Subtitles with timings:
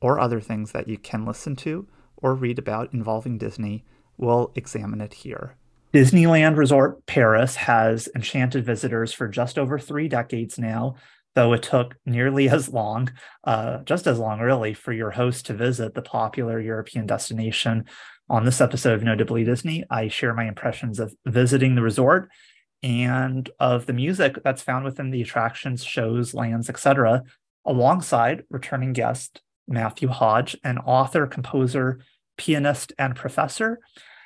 [0.00, 3.84] or other things that you can listen to or read about involving Disney,
[4.16, 5.56] we'll examine it here.
[5.92, 10.96] Disneyland Resort Paris has enchanted visitors for just over three decades now,
[11.34, 13.10] though it took nearly as long,
[13.44, 17.84] uh, just as long really, for your host to visit the popular European destination.
[18.30, 22.28] On this episode of Notably Disney, I share my impressions of visiting the resort
[22.82, 27.22] and of the music that's found within the attractions, shows, lands, etc.,
[27.64, 32.00] alongside returning guest Matthew Hodge, an author, composer,
[32.36, 33.80] pianist, and professor.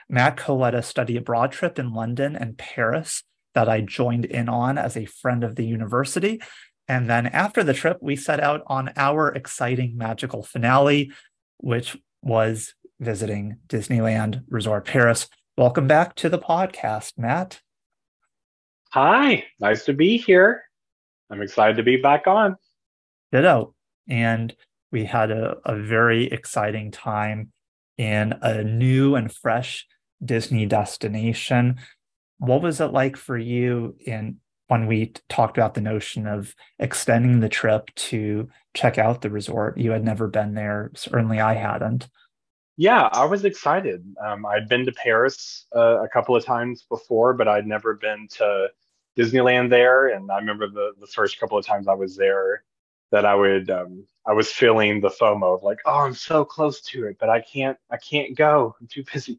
[0.09, 4.49] Matt co led a study abroad trip in London and Paris that I joined in
[4.49, 6.41] on as a friend of the university.
[6.89, 11.13] And then after the trip, we set out on our exciting magical finale,
[11.59, 15.29] which was visiting Disneyland Resort Paris.
[15.57, 17.61] Welcome back to the podcast, Matt.
[18.91, 20.65] Hi, nice to be here.
[21.31, 22.57] I'm excited to be back on.
[23.33, 23.75] Ditto.
[24.09, 24.55] And
[24.93, 27.51] we had a, a very exciting time
[27.99, 29.87] in a new and fresh
[30.25, 31.79] Disney destination.
[32.39, 34.37] What was it like for you in
[34.69, 39.79] when we talked about the notion of extending the trip to check out the resort?
[39.79, 40.91] You had never been there.
[40.95, 42.09] Certainly I hadn't.
[42.77, 44.05] Yeah, I was excited.
[44.25, 48.29] Um, I'd been to Paris uh, a couple of times before, but I'd never been
[48.39, 48.69] to
[49.19, 50.09] Disneyland there.
[50.09, 52.65] And I remember the, the first couple of times I was there
[53.13, 56.81] that I would um, I was feeling the FOMO of like, oh, I'm so close
[56.81, 58.75] to it, but I can't I can't go.
[58.81, 59.39] I'm too busy.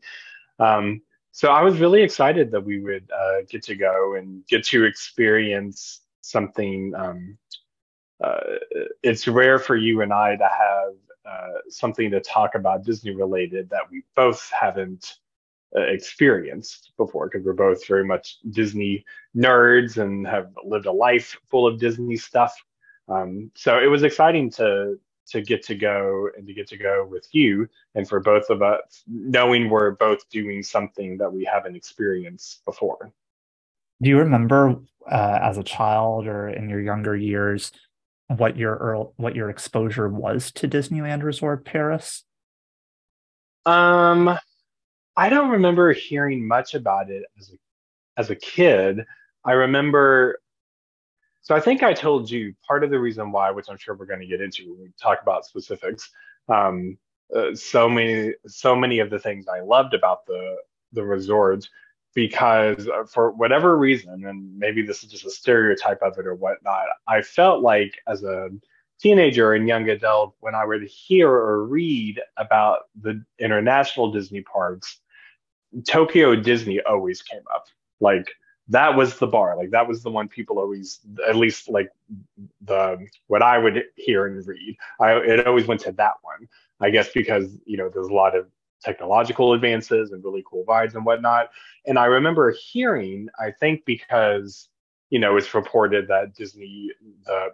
[0.59, 1.01] Um,
[1.31, 4.85] so I was really excited that we would uh, get to go and get to
[4.85, 6.94] experience something.
[6.95, 7.38] Um,
[8.23, 8.39] uh,
[9.01, 10.94] it's rare for you and I to have
[11.25, 15.16] uh, something to talk about Disney related that we both haven't
[15.75, 19.03] uh, experienced before because we're both very much Disney
[19.35, 22.55] nerds and have lived a life full of Disney stuff.
[23.08, 27.08] Um, so it was exciting to to get to go and to get to go
[27.09, 31.78] with you and for both of us knowing we're both doing something that we haven't
[31.78, 33.14] experienced before.
[34.02, 34.75] Do you remember
[35.09, 37.72] uh, as a child or in your younger years
[38.28, 42.24] what your earl- what your exposure was to Disneyland Resort Paris?
[43.66, 44.38] Um,
[45.16, 47.56] I don't remember hearing much about it as a
[48.18, 49.06] as a kid.
[49.46, 50.40] I remember
[51.44, 54.06] so I think I told you part of the reason why, which I'm sure we're
[54.06, 56.09] going to get into when we talk about specifics.
[56.48, 56.98] Um,
[57.36, 60.56] uh, so many, so many of the things I loved about the
[60.94, 61.68] the resort,
[62.16, 66.36] because uh, for whatever reason, and maybe this is just a stereotype of it or
[66.36, 68.50] whatnot, I felt like as a
[69.00, 75.00] teenager and young adult, when I would hear or read about the international Disney parks,
[75.85, 77.66] Tokyo Disney always came up.
[78.00, 78.29] Like
[78.70, 79.58] that was the bar.
[79.58, 81.90] Like that was the one people always at least like
[82.62, 84.76] the what i would hear and read.
[85.00, 86.48] I it always went to that one
[86.80, 88.48] i guess because you know there's a lot of
[88.82, 91.50] technological advances and really cool vibes and whatnot.
[91.86, 94.70] And i remember hearing i think because
[95.10, 96.92] you know it's reported that disney
[97.26, 97.50] the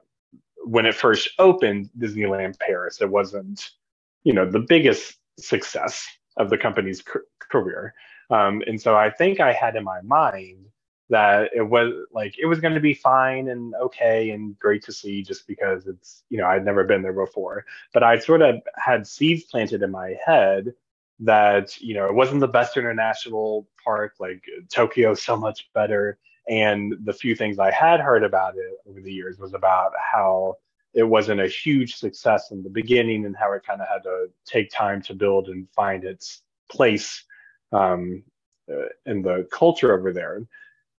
[0.65, 3.71] when it first opened disneyland paris it wasn't
[4.23, 6.07] you know the biggest success
[6.37, 7.03] of the company's
[7.39, 7.93] career.
[8.29, 10.68] Um, and so i think i had in my mind
[11.09, 14.93] that it was like it was going to be fine and okay and great to
[14.93, 17.65] see just because it's you know I'd never been there before.
[17.93, 20.73] But I sort of had seeds planted in my head
[21.21, 26.19] that you know it wasn't the best international park like Tokyo so much better.
[26.47, 30.55] And the few things I had heard about it over the years was about how
[30.95, 34.27] it wasn't a huge success in the beginning and how it kind of had to
[34.45, 36.41] take time to build and find its
[36.71, 37.23] place
[37.71, 38.23] um,
[38.71, 40.41] uh, in the culture over there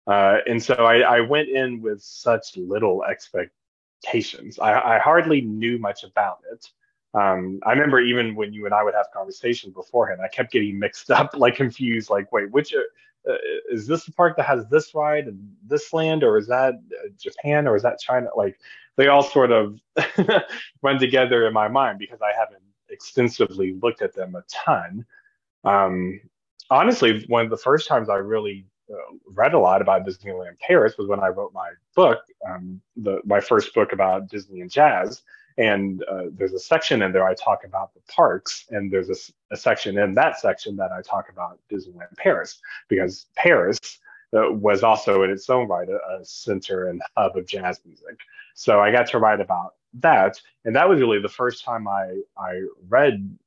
[0.10, 4.58] uh, and so I, I, went in with such little expectations.
[4.58, 6.68] I, I hardly knew much about it.
[7.14, 10.80] Um, I remember even when you and I would have conversations beforehand, I kept getting
[10.80, 13.34] mixed up, like confused, like, wait, which uh,
[13.70, 17.10] is this the park that has this ride and this land, or is that uh,
[17.18, 18.30] Japan, or is that China?
[18.36, 18.60] Like,
[18.96, 19.80] they all sort of
[20.82, 25.06] run together in my mind because I haven't extensively looked at them a ton.
[25.64, 26.20] Um,
[26.72, 28.79] honestly, one of the first times I really uh,
[29.28, 33.40] read a lot about Disneyland Paris was when I wrote my book, um, the, my
[33.40, 35.22] first book about Disney and jazz.
[35.58, 39.54] And uh, there's a section in there I talk about the parks, and there's a,
[39.54, 43.78] a, section in that section that I talk about Disneyland Paris because Paris
[44.34, 48.20] uh, was also in its own right a, a center and hub of jazz music.
[48.56, 52.22] So I got to write about that, and that was really the first time I
[52.38, 53.38] I read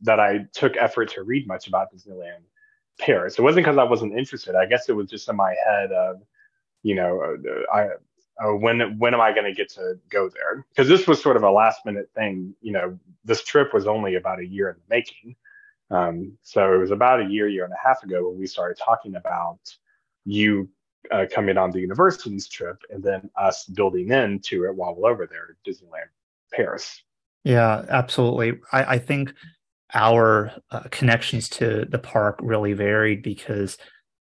[0.00, 2.44] that I took effort to read much about Disneyland
[3.00, 3.38] Paris.
[3.38, 4.54] It wasn't because I wasn't interested.
[4.54, 6.22] I guess it was just in my head of,
[6.82, 7.88] you know, uh, I
[8.44, 10.66] uh, when when am I going to get to go there?
[10.70, 12.54] Because this was sort of a last minute thing.
[12.60, 15.36] You know, this trip was only about a year in the making.
[15.90, 18.80] Um, so it was about a year, year and a half ago when we started
[18.82, 19.60] talking about
[20.24, 20.68] you
[21.12, 25.26] uh, coming on the university's trip and then us building into it while we're over
[25.26, 26.08] there at Disneyland
[26.52, 27.02] Paris.
[27.44, 28.60] Yeah, absolutely.
[28.72, 29.34] I, I think
[29.94, 33.78] our uh, connections to the park really varied because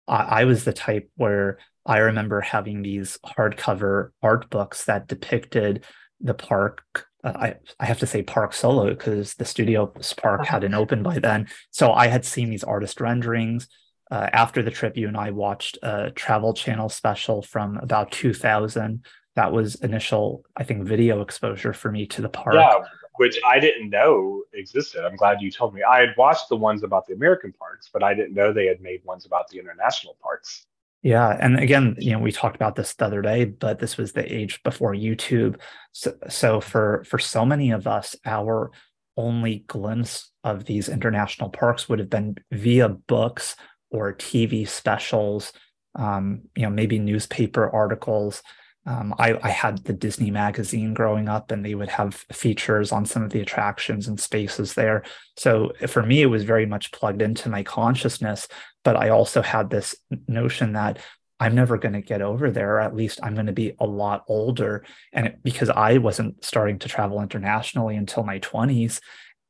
[0.07, 5.85] I, I, was the type where I remember having these hardcover art books that depicted
[6.21, 7.07] the park.
[7.25, 9.87] Uh, I, I have to say park solo because the studio
[10.19, 10.51] park uh-huh.
[10.51, 11.49] hadn't opened by then.
[11.71, 13.69] So I had seen these artist renderings.
[14.11, 19.07] Uh, after the trip, you and I watched a Travel Channel special from about 2000.
[19.37, 22.57] That was initial, I think, video exposure for me to the park.
[22.57, 22.81] Yeah,
[23.17, 25.05] which I didn't know existed.
[25.05, 25.82] I'm glad you told me.
[25.82, 28.81] I had watched the ones about the American parks, but I didn't know they had
[28.81, 30.67] made ones about the international parks.
[31.03, 34.12] Yeah, and again, you know, we talked about this the other day, but this was
[34.12, 35.59] the age before YouTube.
[35.91, 38.70] So, so for for so many of us, our
[39.17, 43.56] only glimpse of these international parks would have been via books
[43.91, 45.53] or TV specials,
[45.97, 48.43] um, you know, maybe newspaper articles.
[48.84, 53.06] Um, I, I, had the Disney magazine growing up, and they would have features on
[53.06, 55.05] some of the attractions and spaces there.
[55.37, 58.49] So for me, it was very much plugged into my consciousness.
[58.82, 59.94] But I also had this
[60.26, 60.99] notion that
[61.38, 64.25] I'm never going to get over there, at least I'm going to be a lot
[64.29, 64.85] older.
[65.12, 69.00] And it, because I wasn't starting to travel internationally until my 20s,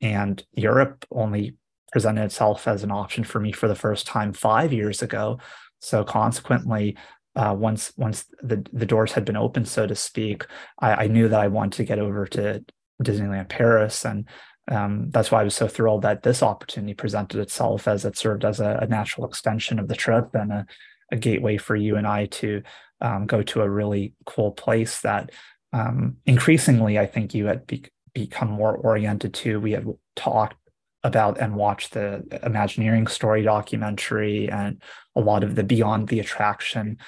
[0.01, 1.57] and Europe only
[1.93, 5.39] presented itself as an option for me for the first time five years ago.
[5.81, 6.97] So consequently,
[7.35, 10.47] uh, once once the the doors had been opened, so to speak,
[10.79, 12.65] I, I knew that I wanted to get over to
[13.03, 14.27] Disneyland Paris, and
[14.71, 18.45] um, that's why I was so thrilled that this opportunity presented itself as it served
[18.45, 20.67] as a, a natural extension of the trip and a,
[21.11, 22.63] a, gateway for you and I to
[23.01, 25.31] um, go to a really cool place that
[25.73, 29.59] um, increasingly I think you had be- become more oriented to.
[29.59, 30.57] We had talked
[31.03, 34.81] about and watched the Imagineering story documentary and
[35.17, 36.99] a lot of the Beyond the Attraction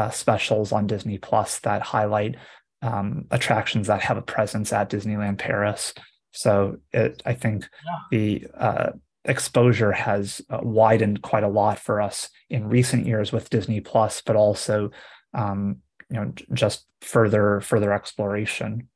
[0.00, 2.36] uh, specials on Disney Plus that highlight
[2.80, 5.92] um, attractions that have a presence at Disneyland Paris.
[6.32, 7.98] So it, I think yeah.
[8.10, 8.90] the uh,
[9.26, 14.22] exposure has uh, widened quite a lot for us in recent years with Disney Plus,
[14.22, 14.90] but also
[15.34, 15.76] um,
[16.08, 18.88] you know just further further exploration.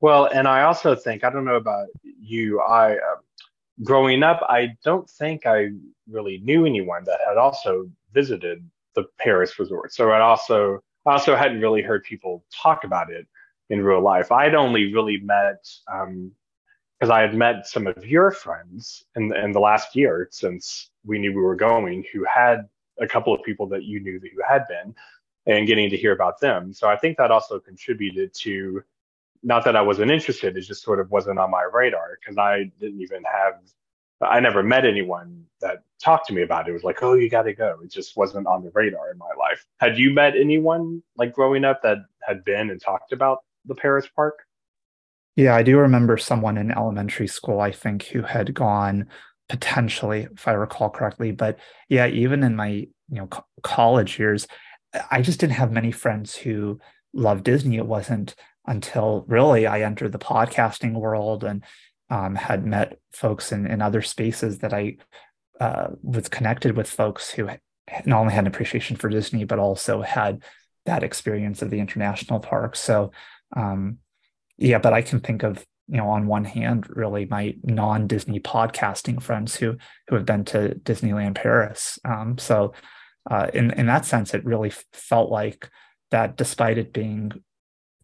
[0.00, 2.60] Well, and I also think I don't know about you.
[2.62, 3.20] I uh,
[3.82, 5.68] growing up, I don't think I
[6.08, 9.92] really knew anyone that had also visited the Paris resort.
[9.92, 13.26] So I also I also hadn't really heard people talk about it
[13.70, 14.32] in real life.
[14.32, 19.52] I'd only really met because um, I had met some of your friends in in
[19.52, 22.68] the last year since we knew we were going, who had
[23.00, 24.94] a couple of people that you knew that you had been,
[25.46, 26.72] and getting to hear about them.
[26.72, 28.82] So I think that also contributed to
[29.42, 32.70] not that I wasn't interested, it just sort of wasn't on my radar because I
[32.78, 33.54] didn't even have
[34.20, 36.70] I never met anyone that talked to me about it.
[36.70, 37.78] It was like, oh, you got to go.
[37.82, 39.64] It just wasn't on the radar in my life.
[39.78, 44.08] Had you met anyone like growing up that had been and talked about the Paris
[44.14, 44.40] park?
[45.36, 49.08] Yeah, I do remember someone in elementary school, I think, who had gone
[49.48, 51.32] potentially, if I recall correctly.
[51.32, 51.58] But
[51.88, 54.46] yeah, even in my you know co- college years,
[55.10, 56.80] I just didn't have many friends who
[57.12, 57.76] loved Disney.
[57.76, 58.34] It wasn't
[58.66, 61.64] until really I entered the podcasting world and
[62.10, 64.96] um, had met folks in, in other spaces that I
[65.60, 67.48] uh, was connected with folks who
[68.04, 70.42] not only had an appreciation for Disney, but also had
[70.86, 72.76] that experience of the international park.
[72.76, 73.12] So,
[73.56, 73.98] um,
[74.58, 79.20] yeah, but I can think of you know on one hand really my non-disney podcasting
[79.20, 79.76] friends who
[80.06, 82.72] who have been to disneyland paris um, so
[83.28, 85.68] uh, in in that sense it really felt like
[86.12, 87.32] that despite it being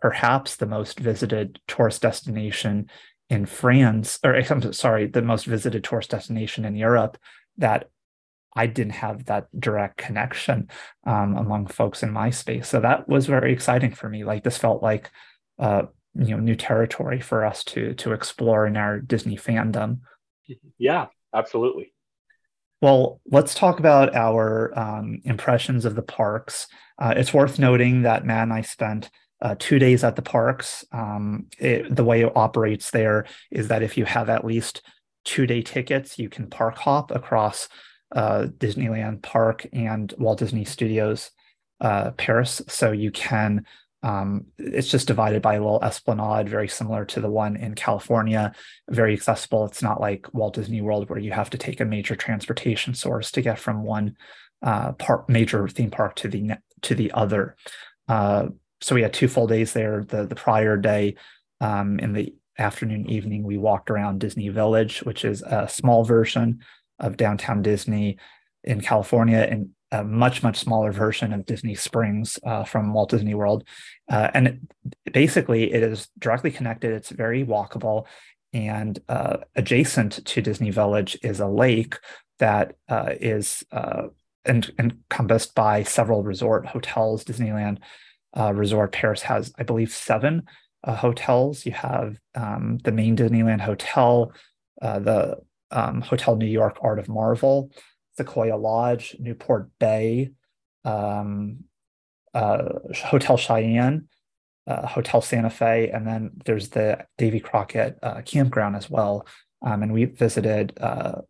[0.01, 2.91] perhaps the most visited tourist destination
[3.31, 7.19] in france or i'm sorry the most visited tourist destination in europe
[7.59, 7.89] that
[8.55, 10.69] i didn't have that direct connection
[11.07, 14.59] um, among folks in my space so that was very exciting for me like this
[14.59, 15.11] felt like
[15.59, 15.83] uh,
[16.19, 20.01] you know new territory for us to to explore in our Disney fandom.
[20.79, 21.93] Yeah, absolutely.
[22.81, 26.67] Well, let's talk about our um, impressions of the parks.
[27.01, 30.85] Uh, it's worth noting that Matt and I spent uh, two days at the parks.
[30.93, 34.83] Um, it, the way it operates there is that if you have at least
[35.25, 37.69] two day tickets, you can park hop across
[38.15, 41.31] uh, Disneyland Park and Walt Disney Studios
[41.81, 42.63] uh, Paris.
[42.69, 43.67] So you can
[44.03, 48.53] um, it's just divided by a little esplanade, very similar to the one in California.
[48.89, 49.65] Very accessible.
[49.67, 53.33] It's not like Walt Disney World where you have to take a major transportation source
[53.33, 54.17] to get from one
[54.63, 56.53] uh, park, major theme park to the
[56.83, 57.57] to the other.
[58.81, 60.05] So we had two full days there.
[60.05, 61.17] The the prior day,
[61.61, 66.61] um, in the afternoon evening, we walked around Disney Village, which is a small version
[66.99, 68.19] of downtown Disney
[68.65, 73.35] in California, and a much much smaller version of Disney Springs uh, from Walt Disney
[73.35, 73.65] World,
[74.11, 76.93] uh, and it, basically it is directly connected.
[76.93, 78.07] It's very walkable,
[78.53, 81.99] and uh, adjacent to Disney Village is a lake
[82.39, 87.25] that uh, is en- uh, encompassed by several resort hotels.
[87.25, 87.79] Disneyland
[88.37, 90.43] uh, Resort Paris has, I believe, seven
[90.85, 91.67] hotels.
[91.67, 94.33] You have um, the main Disneyland Hotel,
[94.81, 95.39] the
[95.73, 97.73] um, Hotel New York Art of Marvel.
[98.17, 100.31] Sequoia Lodge, Newport Bay,
[100.85, 101.65] um,
[102.35, 102.65] uh,
[102.95, 104.09] Hotel Cheyenne,
[104.67, 109.27] uh, Hotel Santa Fe, and then there's the Davy Crockett uh, campground as well.
[109.63, 111.21] Um, and we visited uh,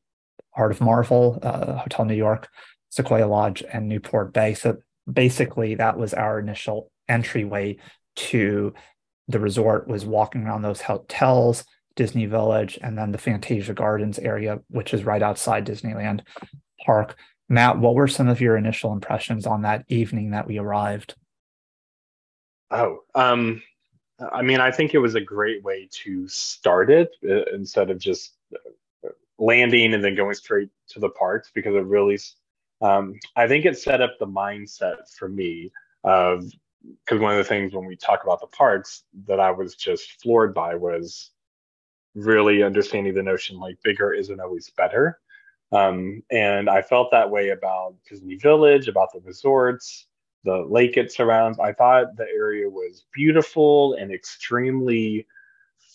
[0.54, 2.48] Art of Marvel, uh, Hotel New York,
[2.90, 4.54] Sequoia Lodge, and Newport Bay.
[4.54, 4.78] So
[5.10, 7.76] basically, that was our initial entryway
[8.16, 8.74] to
[9.28, 9.88] the resort.
[9.88, 11.64] Was walking around those hotels,
[11.96, 16.20] Disney Village, and then the Fantasia Gardens area, which is right outside Disneyland
[16.84, 17.16] park.
[17.48, 21.14] Matt, what were some of your initial impressions on that evening that we arrived?
[22.70, 23.62] Oh, um,
[24.32, 27.98] I mean, I think it was a great way to start it uh, instead of
[27.98, 32.18] just uh, landing and then going straight to the parks because it really,
[32.80, 35.70] um, I think it set up the mindset for me
[36.02, 36.44] of
[37.04, 40.20] because one of the things when we talk about the parks that I was just
[40.22, 41.30] floored by was
[42.14, 45.18] really understanding the notion like bigger isn't always better.
[45.72, 50.06] Um, and I felt that way about Disney Village, about the resorts,
[50.44, 51.58] the lake it surrounds.
[51.58, 55.26] I thought the area was beautiful and extremely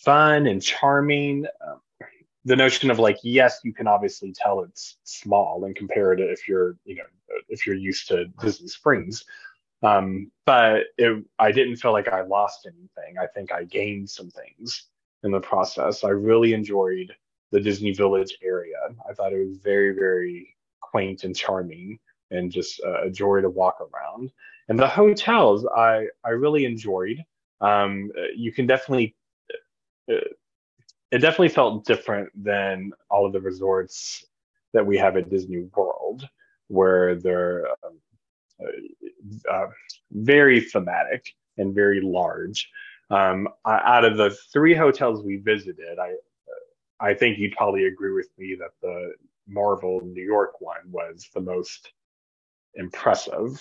[0.02, 1.46] fun and charming.
[1.66, 1.80] Um,
[2.44, 6.48] the notion of like, yes, you can obviously tell it's small and compare it if
[6.48, 7.04] you're, you know,
[7.48, 9.24] if you're used to Disney Springs.
[9.82, 13.18] Um, but it, I didn't feel like I lost anything.
[13.20, 14.84] I think I gained some things
[15.24, 16.04] in the process.
[16.04, 17.12] I really enjoyed
[17.50, 18.76] the Disney Village area.
[19.08, 21.98] I thought it was very, very quaint and charming
[22.30, 24.30] and just uh, a joy to walk around.
[24.68, 27.22] And the hotels, I, I really enjoyed.
[27.60, 29.14] Um, you can definitely,
[30.10, 30.30] uh,
[31.10, 34.24] it definitely felt different than all of the resorts
[34.72, 36.26] that we have at Disney World,
[36.68, 37.98] where they're um,
[38.64, 39.66] uh, uh
[40.10, 42.68] very thematic and very large.
[43.10, 46.14] Um, out of the three hotels we visited, I
[47.00, 49.12] I think you'd probably agree with me that the
[49.48, 51.92] Marvel New York one was the most
[52.74, 53.60] impressive,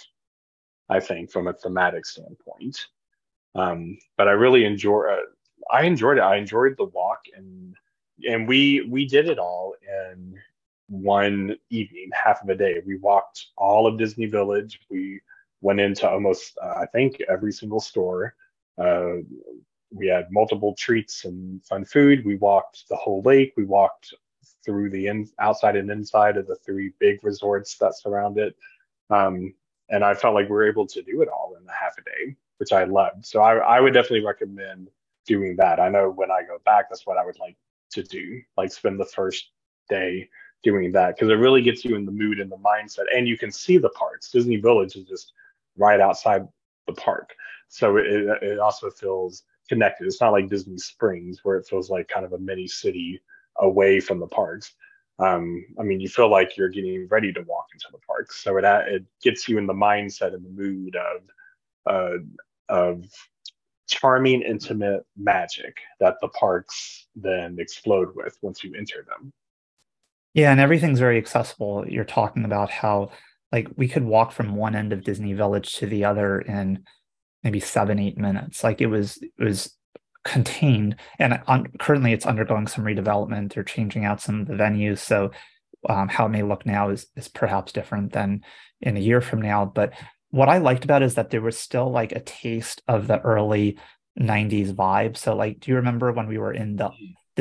[0.90, 2.88] I think, from a thematic standpoint.
[3.56, 5.12] Um, but I really enjoy.
[5.12, 5.18] Uh,
[5.72, 6.22] I enjoyed it.
[6.24, 7.76] I enjoyed the walk, and
[8.28, 10.36] and we we did it all in
[10.92, 12.82] one evening, half of a day.
[12.86, 14.82] We walked all of Disney Village.
[14.90, 15.22] We
[15.62, 18.36] went into almost, uh, I think, every single store.
[18.78, 19.24] Uh,
[19.90, 22.26] we had multiple treats and fun food.
[22.26, 23.54] We walked the whole lake.
[23.56, 24.14] We walked
[24.66, 28.56] through the in, outside and inside of the three big resorts that surround it.
[29.10, 29.54] Um,
[29.90, 32.02] and I felt like we were able to do it all in a half a
[32.04, 33.26] day, which I loved.
[33.26, 34.90] So I, I would definitely recommend
[35.26, 35.80] doing that.
[35.80, 37.56] I know when I go back, that's what I would like
[37.92, 39.52] to do, like spend the first
[39.90, 40.30] day
[40.64, 43.38] doing that because it really gets you in the mood and the mindset, and you
[43.38, 44.32] can see the parks.
[44.32, 45.34] Disney Village is just
[45.78, 46.48] right outside
[46.88, 47.34] the park,
[47.68, 48.06] so it
[48.42, 50.06] it also feels connected.
[50.08, 53.22] It's not like Disney Springs where it feels like kind of a mini city
[53.58, 54.74] away from the parks.
[55.20, 58.58] Um, I mean, you feel like you're getting ready to walk into the parks, so
[58.58, 61.22] it it gets you in the mindset and the mood of
[61.86, 62.18] uh,
[62.70, 63.06] of
[63.88, 69.32] charming, intimate magic that the parks then explode with once you enter them.
[70.34, 71.86] Yeah, and everything's very accessible.
[71.88, 73.12] You're talking about how
[73.52, 76.84] like we could walk from one end of Disney Village to the other in
[77.44, 78.64] maybe seven, eight minutes.
[78.64, 79.76] Like it was it was
[80.24, 83.54] contained, and on, currently it's undergoing some redevelopment.
[83.54, 85.32] They're changing out some of the venues, so
[85.90, 88.42] um, how it may look now is is perhaps different than
[88.82, 89.66] in a year from now.
[89.66, 89.94] But
[90.30, 93.20] what I liked about it is that there was still like a taste of the
[93.20, 93.78] early
[94.18, 95.18] 90s vibe.
[95.18, 96.90] So like do you remember when we were in the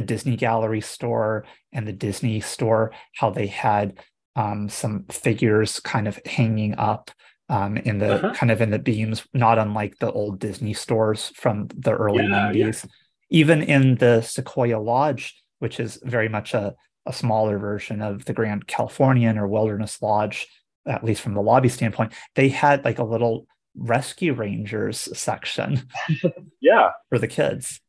[0.00, 3.98] the Disney Gallery store and the Disney store how they had
[4.34, 7.10] um, some figures kind of hanging up
[7.50, 8.34] um, in the uh-huh.
[8.34, 12.50] kind of in the beams, not unlike the old Disney stores from the early yeah,
[12.52, 12.84] 90s.
[12.84, 12.90] Yeah.
[13.28, 18.32] Even in the Sequoia Lodge, which is very much a, a smaller version of the
[18.32, 20.46] Grand Californian or Wilderness Lodge,
[20.86, 25.82] at least from the lobby standpoint, they had like a little rescue rangers section.
[26.60, 26.90] yeah.
[27.10, 27.80] For the kids.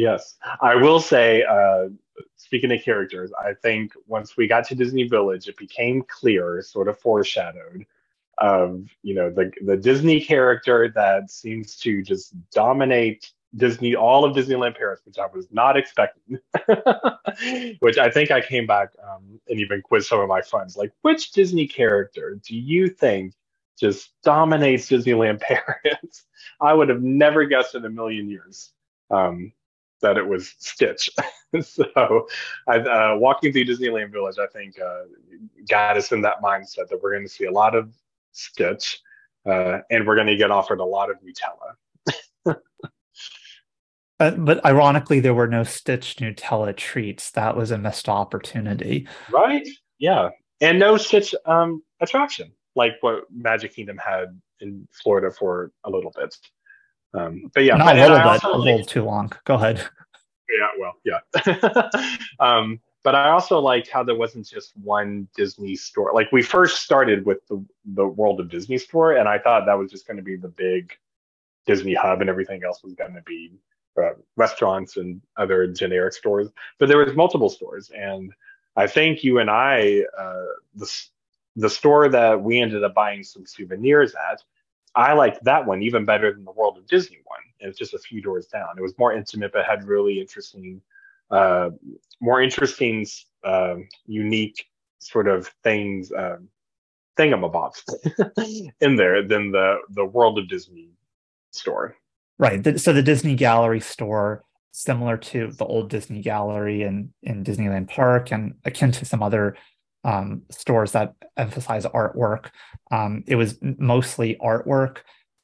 [0.00, 0.38] Yes.
[0.62, 1.88] I will say, uh,
[2.36, 6.88] speaking of characters, I think once we got to Disney Village, it became clear, sort
[6.88, 7.84] of foreshadowed,
[8.38, 14.34] of you know the the Disney character that seems to just dominate Disney, all of
[14.34, 16.38] Disneyland Paris, which I was not expecting.
[17.80, 20.92] which I think I came back um, and even quizzed some of my friends, like,
[21.02, 23.34] which Disney character do you think
[23.78, 26.24] just dominates Disneyland Paris?
[26.58, 28.72] I would have never guessed in a million years
[29.10, 29.52] um,
[30.02, 31.10] that it was Stitch.
[31.60, 32.26] so,
[32.68, 35.02] I, uh, walking through Disneyland Village, I think uh,
[35.68, 37.92] got us in that mindset that we're going to see a lot of
[38.32, 39.00] Stitch,
[39.46, 42.56] uh, and we're going to get offered a lot of Nutella.
[44.20, 47.30] Uh, but ironically, there were no Stitch Nutella treats.
[47.30, 49.08] That was a missed opportunity.
[49.30, 49.66] Right?
[49.98, 50.28] Yeah.
[50.60, 56.12] And no Stitch um, attraction, like what Magic Kingdom had in Florida for a little
[56.14, 56.36] bit.
[57.14, 59.32] Um, but yeah, not a little bit, a little too long.
[59.44, 59.84] Go ahead.
[60.58, 61.90] Yeah, well, yeah.
[62.40, 66.12] um, but I also liked how there wasn't just one Disney store.
[66.12, 69.78] Like we first started with the the World of Disney store, and I thought that
[69.78, 70.92] was just going to be the big
[71.66, 73.52] Disney hub, and everything else was going to be
[74.00, 78.32] uh, restaurants and other generic stores, but there was multiple stores, and
[78.76, 80.44] I think you and I, uh,
[80.74, 81.06] the
[81.56, 84.42] the store that we ended up buying some souvenirs at,
[84.94, 87.40] I liked that one even better than the World of Disney one.
[87.60, 88.68] It was just a few doors down.
[88.76, 90.80] It was more intimate, but had really interesting,
[91.30, 91.70] uh,
[92.20, 93.06] more interesting,
[93.44, 93.76] uh,
[94.06, 94.66] unique
[94.98, 96.48] sort of things, um,
[97.18, 97.82] thingamabobs
[98.80, 100.90] in there than the the World of Disney
[101.50, 101.96] store.
[102.38, 102.80] Right.
[102.80, 108.32] So the Disney Gallery store, similar to the old Disney Gallery in, in Disneyland Park
[108.32, 109.56] and akin to some other
[110.04, 112.50] um, stores that emphasize artwork.
[112.90, 114.98] Um, it was mostly artwork,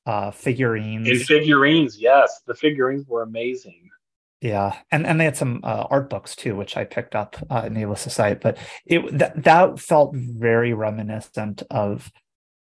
[0.07, 1.09] uh, figurines.
[1.09, 2.41] And figurines, yes.
[2.47, 3.91] The figurines were amazing.
[4.43, 7.37] Yeah, and and they had some uh, art books too, which I picked up.
[7.49, 12.13] Uh, needless to say, but it that that felt very reminiscent of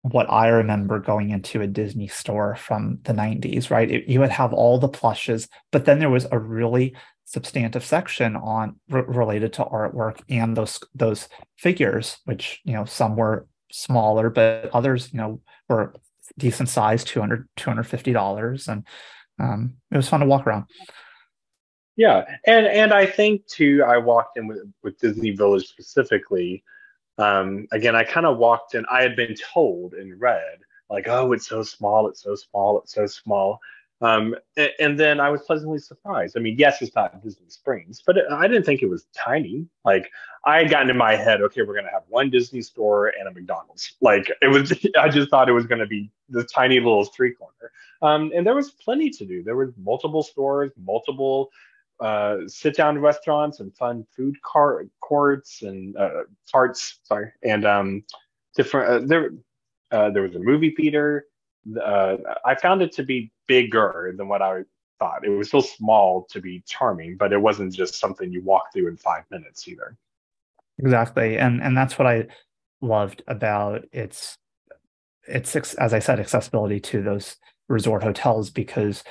[0.03, 3.91] what I remember going into a Disney store from the 90s, right?
[3.91, 6.95] It, you would have all the plushes, but then there was a really
[7.27, 13.15] substantive section on r- related to artwork and those those figures, which you know some
[13.15, 15.95] were smaller, but others you know were
[16.39, 18.85] decent size, 200 250 dollars, and
[19.39, 20.65] um, it was fun to walk around.
[21.97, 26.65] Yeah, and and I think too, I walked in with with Disney Village specifically
[27.19, 31.33] um, again, I kind of walked in, I had been told and read, like, oh,
[31.33, 33.61] it's so small, it's so small, it's so small.
[34.03, 36.35] Um, and, and, then I was pleasantly surprised.
[36.35, 39.67] I mean, yes, it's not Disney Springs, but it, I didn't think it was tiny.
[39.85, 40.11] Like,
[40.47, 43.31] I had gotten in my head, okay, we're to have one Disney store and a
[43.31, 43.97] McDonald's.
[44.01, 47.73] Like, it was, I just thought it was to be the tiny little street corner.
[48.01, 49.43] Um, and there was plenty to do.
[49.43, 51.51] There was multiple stores, multiple
[52.01, 57.01] uh, sit down restaurants and fun food car- courts and uh, carts.
[57.05, 58.05] Sorry, and um,
[58.55, 59.05] different.
[59.05, 59.31] Uh, there,
[59.91, 61.27] uh, there was a movie theater.
[61.83, 64.63] Uh, I found it to be bigger than what I
[64.99, 65.25] thought.
[65.25, 68.89] It was still small to be charming, but it wasn't just something you walk through
[68.89, 69.97] in five minutes either.
[70.79, 72.27] Exactly, and and that's what I
[72.81, 74.37] loved about its
[75.29, 77.37] its as I said accessibility to those
[77.69, 79.05] resort hotels because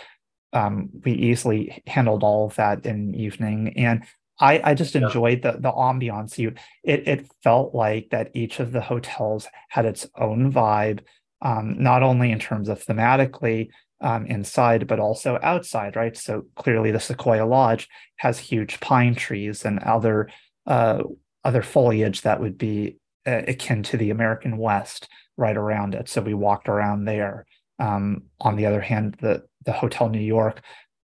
[0.54, 3.74] um, we easily handled all of that in evening.
[3.78, 4.04] And
[4.40, 6.38] I, I just enjoyed the the ambiance.
[6.38, 11.02] You it it felt like that each of the hotels had its own vibe,
[11.42, 13.70] um, not only in terms of thematically
[14.02, 16.16] um, inside, but also outside, right?
[16.16, 20.30] So clearly the Sequoia Lodge has huge pine trees and other
[20.66, 21.04] uh,
[21.44, 26.10] other foliage that would be uh, akin to the American West right around it.
[26.10, 27.46] So we walked around there.
[27.80, 30.62] Um, on the other hand, the the Hotel New York,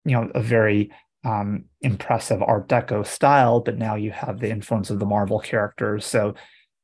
[0.06, 0.92] you know, a very
[1.24, 6.06] um, impressive Art Deco style, but now you have the influence of the Marvel characters.
[6.06, 6.36] So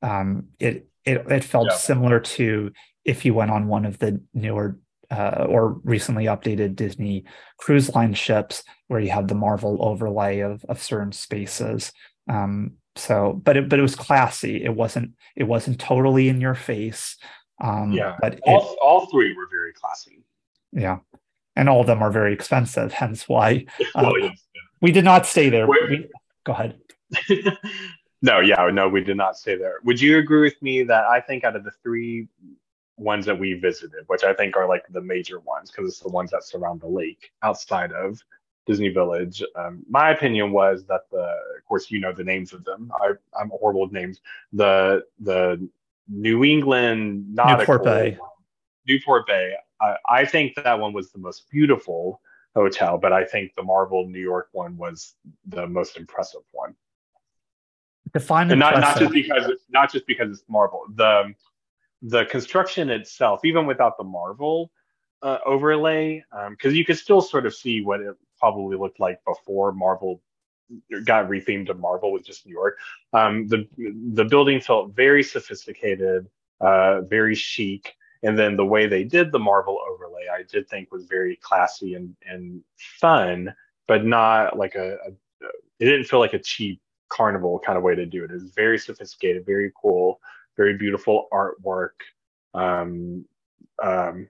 [0.02, 1.78] um, it it it felt yeah.
[1.78, 2.72] similar to
[3.06, 4.80] if you went on one of the newer
[5.12, 7.26] uh, or recently updated Disney
[7.58, 11.92] cruise line ships, where you have the Marvel overlay of of certain spaces.
[12.30, 14.64] Um, so, but it but it was classy.
[14.64, 17.18] It wasn't it wasn't totally in your face.
[17.62, 20.24] Um, yeah, but all, it, all three were very classy.
[20.72, 21.00] Yeah,
[21.56, 22.92] and all of them are very expensive.
[22.94, 24.62] Hence why uh, well, yes, yeah.
[24.82, 25.68] we did not stay there.
[25.68, 26.10] We,
[26.44, 26.80] go ahead.
[28.22, 29.76] no, yeah, no, we did not stay there.
[29.84, 32.28] Would you agree with me that I think out of the three
[32.98, 36.10] ones that we visited, which I think are like the major ones because it's the
[36.10, 38.20] ones that surround the lake outside of
[38.66, 39.44] Disney Village.
[39.56, 42.92] Um, my opinion was that the, of course, you know the names of them.
[43.02, 44.22] I, I'm horrible with names.
[44.54, 45.68] The the
[46.08, 48.18] New England nautical Newport Bay.
[48.88, 49.54] Newport Bay.
[49.82, 52.22] I, I think that one was the most beautiful
[52.56, 55.16] hotel, but I think the Marvel New York one was
[55.48, 56.76] the most impressive one.
[58.14, 60.84] Define and not not just because not just because it's Marvel.
[60.96, 61.34] The
[62.04, 64.72] the construction itself, even without the Marvel
[65.24, 69.20] uh, overlay, because um, you could still sort of see what it probably looked like
[69.26, 70.22] before Marvel
[71.06, 72.78] got rethemed to Marvel with just New York.
[73.14, 73.68] Um, the
[74.14, 76.28] the building felt very sophisticated,
[76.62, 80.92] uh, very chic, and then the way they did the Marvel overlay, I did think
[80.92, 82.62] was very classy and and
[83.00, 83.54] fun,
[83.88, 85.48] but not like a, a
[85.80, 88.32] it didn't feel like a cheap carnival kind of way to do it.
[88.32, 90.20] It was very sophisticated, very cool,
[90.58, 92.00] very beautiful artwork.
[92.54, 93.26] Um,
[93.82, 94.30] um,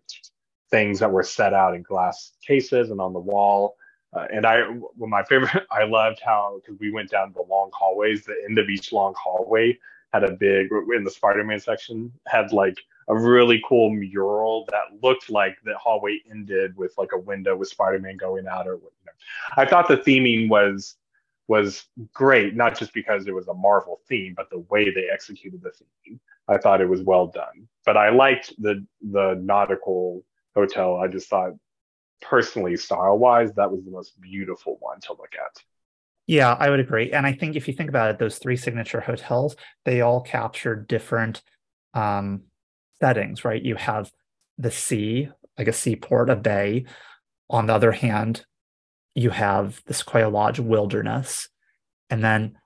[0.74, 3.76] things that were set out in glass cases and on the wall.
[4.16, 7.72] Uh, and I, well, my favorite, I loved how because we went down the long
[7.74, 8.26] hallways.
[8.26, 9.78] The end of each long hallway
[10.14, 12.78] had a big in the Spider-Man section had like
[13.10, 17.68] a really cool mural that looked like the hallway ended with like a window with
[17.68, 19.12] Spider-Man going out or you know.
[19.58, 20.96] I thought the theming was
[21.48, 25.62] was great, not just because it was a Marvel theme, but the way they executed
[25.62, 25.72] the
[26.06, 26.20] theme.
[26.48, 27.68] I thought it was well done.
[27.86, 30.24] But I liked the the nautical
[30.56, 30.98] hotel.
[30.98, 31.54] I just thought
[32.24, 35.62] personally, style wise, that was the most beautiful one to look at.
[36.26, 37.12] Yeah, I would agree.
[37.12, 39.56] And I think if you think about it, those three signature hotels,
[39.86, 41.42] they all capture different
[41.94, 42.44] um,
[43.02, 43.62] settings, right?
[43.62, 44.12] You have
[44.58, 46.86] the sea, like a seaport, a bay.
[47.50, 48.46] On the other hand,
[49.16, 51.50] you have the Sequoia Lodge wilderness,
[52.10, 52.58] and then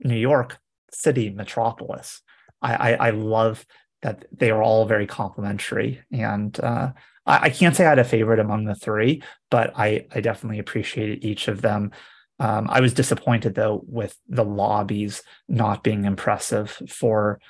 [0.00, 0.58] New York
[0.90, 2.22] City metropolis.
[2.62, 3.66] I, I, I love
[4.02, 6.00] that they are all very complementary.
[6.12, 6.92] And uh,
[7.28, 10.58] I, I, can't say I had a favorite among the three, but I, I definitely
[10.58, 11.92] appreciated each of them.
[12.40, 17.40] Um, I was disappointed though with the lobbies not being impressive for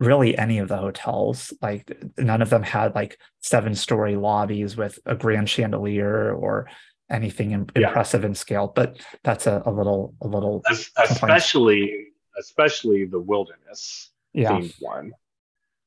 [0.00, 1.52] really any of the hotels.
[1.62, 6.68] Like none of them had like seven story lobbies with a grand chandelier or
[7.10, 7.88] anything yeah.
[7.88, 8.72] impressive in scale.
[8.74, 10.62] But that's a, a little a little
[10.98, 12.08] especially
[12.38, 14.52] especially the wilderness yeah.
[14.52, 15.12] themed one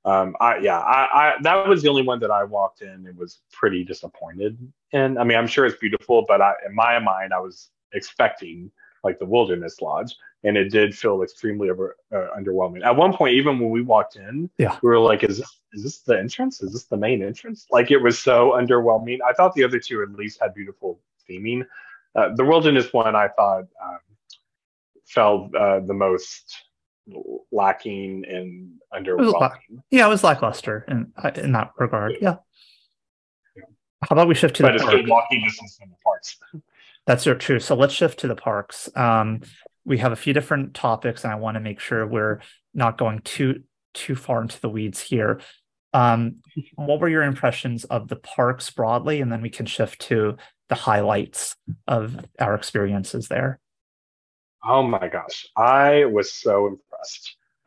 [0.05, 3.17] um, I yeah, I, I that was the only one that I walked in and
[3.17, 4.57] was pretty disappointed.
[4.93, 8.71] And I mean, I'm sure it's beautiful, but I, in my mind, I was expecting
[9.03, 12.83] like the Wilderness Lodge, and it did feel extremely over, uh, underwhelming.
[12.83, 15.83] At one point, even when we walked in, yeah, we were like, "Is this is
[15.83, 16.61] this the entrance?
[16.61, 19.19] Is this the main entrance?" Like it was so underwhelming.
[19.27, 21.65] I thought the other two at least had beautiful theming.
[22.15, 23.99] Uh, the Wilderness one, I thought um,
[25.05, 26.55] felt uh, the most
[27.51, 29.51] lacking and underwhelming.
[29.91, 32.13] Yeah, it was lackluster in in that regard.
[32.21, 32.35] Yeah.
[33.55, 33.63] yeah.
[34.01, 35.01] How about we shift to but the it's park?
[35.07, 36.37] walking distance from the parks.
[37.05, 37.59] That's true.
[37.59, 38.89] So let's shift to the parks.
[38.95, 39.41] Um,
[39.85, 42.41] we have a few different topics, and I want to make sure we're
[42.73, 43.63] not going too
[43.93, 45.39] too far into the weeds here.
[45.93, 46.37] Um,
[46.75, 50.35] what were your impressions of the parks broadly, and then we can shift to
[50.67, 51.55] the highlights
[51.87, 53.59] of our experiences there.
[54.67, 56.79] Oh my gosh, I was so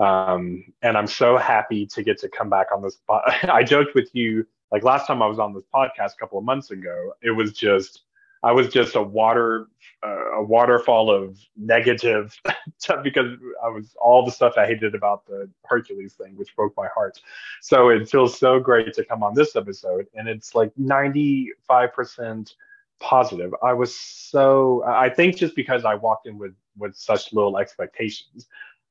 [0.01, 2.98] Um, and I'm so happy to get to come back on this.
[3.09, 6.38] Po- I joked with you like last time I was on this podcast a couple
[6.38, 7.12] of months ago.
[7.22, 8.03] It was just
[8.42, 9.66] I was just a water
[10.07, 12.38] uh, a waterfall of negative
[12.79, 16.77] stuff because I was all the stuff I hated about the Hercules thing, which broke
[16.77, 17.20] my heart.
[17.61, 22.55] So it feels so great to come on this episode, and it's like 95 percent
[23.01, 23.55] positive.
[23.62, 28.46] I was so I think just because I walked in with with such little expectations,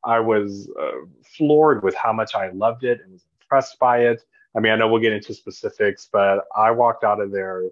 [0.07, 1.05] I was uh,
[1.37, 4.23] floored with how much I loved it and was impressed by it.
[4.55, 7.65] I mean, I know we'll get into specifics, but I walked out of there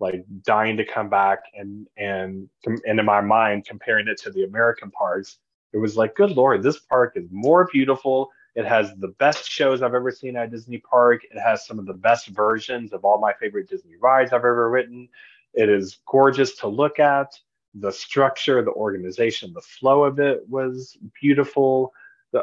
[0.00, 4.44] like dying to come back and and and in my mind comparing it to the
[4.44, 5.38] American parks,
[5.72, 8.30] it was like, good lord, this park is more beautiful.
[8.54, 11.22] It has the best shows I've ever seen at Disney Park.
[11.30, 14.68] It has some of the best versions of all my favorite Disney rides I've ever
[14.68, 15.08] written.
[15.54, 17.32] It is gorgeous to look at.
[17.74, 21.92] The structure, the organization, the flow of it was beautiful.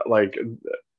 [0.05, 0.37] Like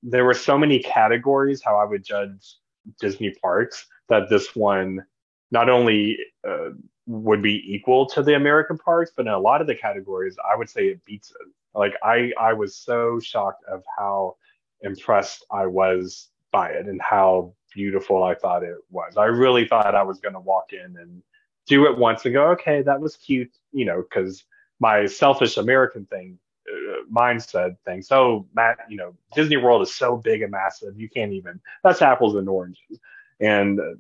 [0.02, 2.56] there were so many categories how I would judge
[3.00, 5.04] Disney parks that this one
[5.50, 6.70] not only uh,
[7.06, 10.56] would be equal to the American parks, but in a lot of the categories, I
[10.56, 11.48] would say it beats it.
[11.74, 14.36] Like I, I was so shocked of how
[14.82, 19.16] impressed I was by it and how beautiful I thought it was.
[19.16, 21.22] I really thought I was going to walk in and
[21.66, 24.44] do it once and go, okay, that was cute, you know, because
[24.80, 28.02] my selfish American thing, uh, mindset thing.
[28.02, 32.02] So, Matt, you know, Disney World is so big and massive, you can't even, that's
[32.02, 32.98] apples and oranges.
[33.40, 33.94] And uh,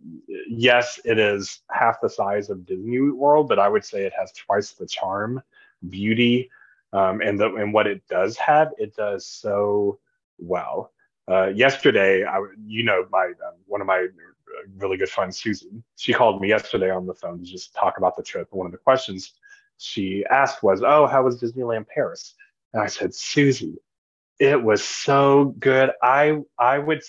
[0.48, 4.32] yes, it is half the size of Disney World, but I would say it has
[4.32, 5.42] twice the charm,
[5.88, 6.50] beauty,
[6.92, 9.98] um, and the and what it does have, it does so
[10.38, 10.92] well.
[11.30, 14.08] Uh, yesterday, I, you know, my um, one of my
[14.76, 15.82] really good friend Susan.
[15.96, 18.48] She called me yesterday on the phone to just talk about the trip.
[18.50, 19.34] One of the questions
[19.78, 22.34] she asked was, "Oh, how was Disneyland Paris?"
[22.72, 23.78] And I said, "Susie,
[24.38, 25.90] it was so good.
[26.02, 27.02] I I would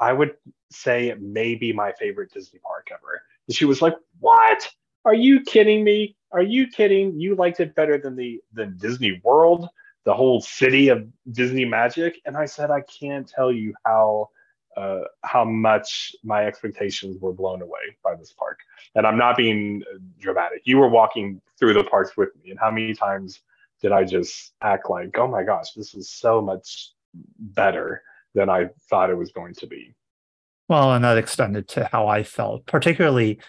[0.00, 0.36] I would
[0.70, 4.68] say it may be my favorite Disney park ever." And she was like, "What?
[5.04, 6.16] Are you kidding me?
[6.32, 7.18] Are you kidding?
[7.18, 9.68] You liked it better than the than Disney World,
[10.04, 14.30] the whole city of Disney magic?" And I said, "I can't tell you how."
[14.78, 18.60] Uh, how much my expectations were blown away by this park.
[18.94, 19.82] And I'm not being
[20.20, 20.62] dramatic.
[20.64, 23.40] You were walking through the parks with me, and how many times
[23.82, 26.92] did I just act like, oh my gosh, this is so much
[27.38, 28.02] better
[28.34, 29.94] than I thought it was going to be?
[30.68, 33.40] Well, and that extended to how I felt, particularly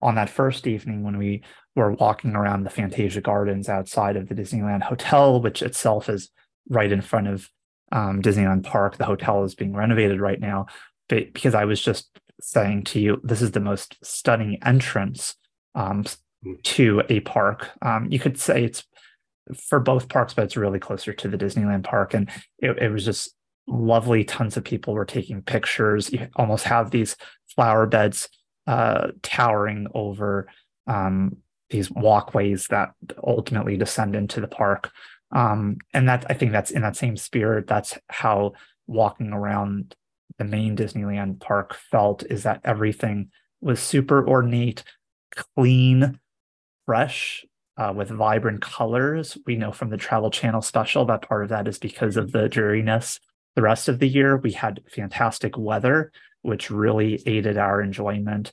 [0.00, 1.42] on that first evening when we
[1.76, 6.30] were walking around the Fantasia Gardens outside of the Disneyland Hotel, which itself is
[6.68, 7.50] right in front of
[7.92, 8.96] um, Disneyland Park.
[8.96, 10.66] The hotel is being renovated right now,
[11.08, 12.08] but because I was just
[12.40, 15.34] saying to you, this is the most stunning entrance
[15.74, 16.04] um,
[16.42, 16.54] hmm.
[16.62, 17.70] to a park.
[17.82, 18.84] Um, you could say it's
[19.56, 23.04] for both parks, but it's really closer to the Disneyland Park, and it, it was
[23.04, 23.34] just
[23.66, 24.24] lovely.
[24.24, 26.12] Tons of people were taking pictures.
[26.12, 27.16] You almost have these
[27.54, 28.28] flower beds
[28.66, 30.48] uh, towering over
[30.86, 31.38] um,
[31.70, 34.90] these walkways that ultimately descend into the park.
[35.32, 37.66] Um, and that I think that's in that same spirit.
[37.66, 38.52] That's how
[38.86, 39.94] walking around
[40.38, 44.84] the main Disneyland park felt is that everything was super ornate,
[45.34, 46.18] clean,
[46.86, 47.44] fresh,
[47.76, 49.38] uh, with vibrant colors.
[49.46, 52.48] We know from the Travel Channel special that part of that is because of the
[52.48, 53.20] dreariness.
[53.54, 56.12] The rest of the year, we had fantastic weather,
[56.42, 58.52] which really aided our enjoyment.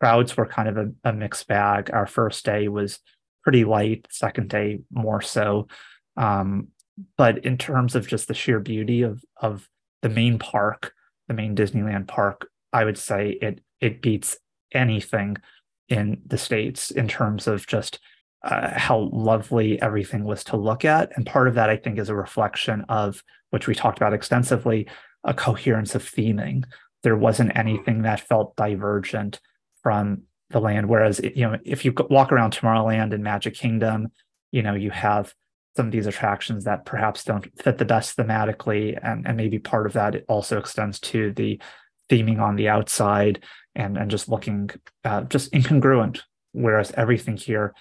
[0.00, 1.90] Crowds were kind of a, a mixed bag.
[1.92, 2.98] Our first day was
[3.42, 5.68] pretty light, second day more so.
[6.16, 6.68] Um,
[7.16, 9.68] but in terms of just the sheer beauty of of
[10.02, 10.92] the main park,
[11.28, 14.36] the main Disneyland park, I would say it it beats
[14.72, 15.36] anything
[15.88, 17.98] in the states in terms of just
[18.44, 21.10] uh, how lovely everything was to look at.
[21.16, 24.88] And part of that, I think, is a reflection of which we talked about extensively,
[25.24, 26.64] a coherence of theming.
[27.02, 29.40] There wasn't anything that felt divergent
[29.82, 30.88] from the land.
[30.88, 34.08] Whereas, you know, if you walk around Tomorrowland and Magic Kingdom,
[34.50, 35.34] you know, you have
[35.76, 39.86] some of these attractions that perhaps don't fit the best thematically and, and maybe part
[39.86, 41.60] of that also extends to the
[42.10, 43.42] theming on the outside
[43.74, 44.70] and and just looking
[45.04, 46.20] uh, just incongruent
[46.52, 47.74] whereas everything here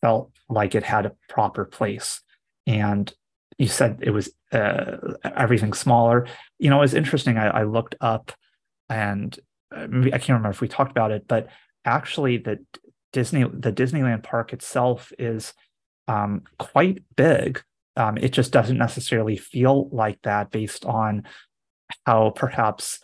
[0.00, 2.20] felt like it had a proper place.
[2.66, 3.12] And
[3.58, 6.26] you said it was uh, everything smaller.
[6.58, 7.38] You know it was interesting.
[7.38, 8.32] I, I looked up
[8.88, 9.38] and
[9.74, 11.48] uh, i can't remember if we talked about it but
[11.84, 12.58] actually the
[13.12, 15.54] disney the disneyland park itself is
[16.08, 17.62] um, quite big.
[17.96, 21.24] Um, it just doesn't necessarily feel like that based on
[22.06, 23.00] how perhaps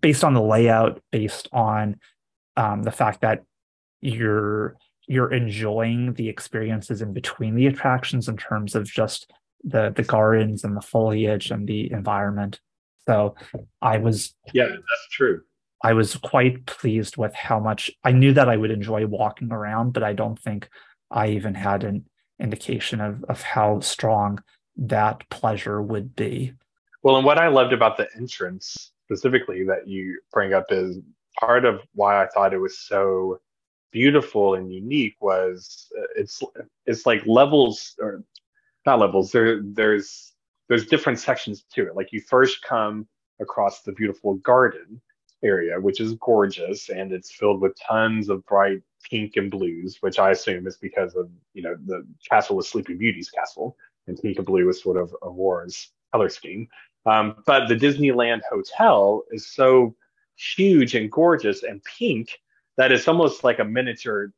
[0.00, 1.96] based on the layout, based on
[2.56, 3.42] um, the fact that
[4.00, 9.30] you're you're enjoying the experiences in between the attractions in terms of just
[9.62, 12.60] the the gardens and the foliage and the environment.
[13.06, 13.34] So
[13.82, 15.42] I was yeah, that's true.
[15.82, 19.92] I was quite pleased with how much I knew that I would enjoy walking around,
[19.92, 20.68] but I don't think
[21.10, 22.06] I even had an
[22.40, 24.42] indication of of how strong
[24.76, 26.52] that pleasure would be.
[27.02, 30.98] Well, and what I loved about the entrance specifically that you bring up is
[31.38, 33.40] part of why I thought it was so
[33.92, 36.42] beautiful and unique was uh, it's
[36.86, 38.24] it's like levels or
[38.86, 39.30] not levels.
[39.30, 40.32] There there's
[40.68, 41.96] there's different sections to it.
[41.96, 43.06] Like you first come
[43.40, 45.00] across the beautiful garden
[45.44, 50.18] area, which is gorgeous, and it's filled with tons of bright pink and blues, which
[50.18, 53.76] I assume is because of you know the castle was Sleeping Beauty's castle,
[54.06, 56.68] and pink and blue is sort of Aurora's color scheme.
[57.06, 59.94] Um, but the Disneyland Hotel is so
[60.36, 62.38] huge and gorgeous and pink
[62.76, 64.32] that it's almost like a miniature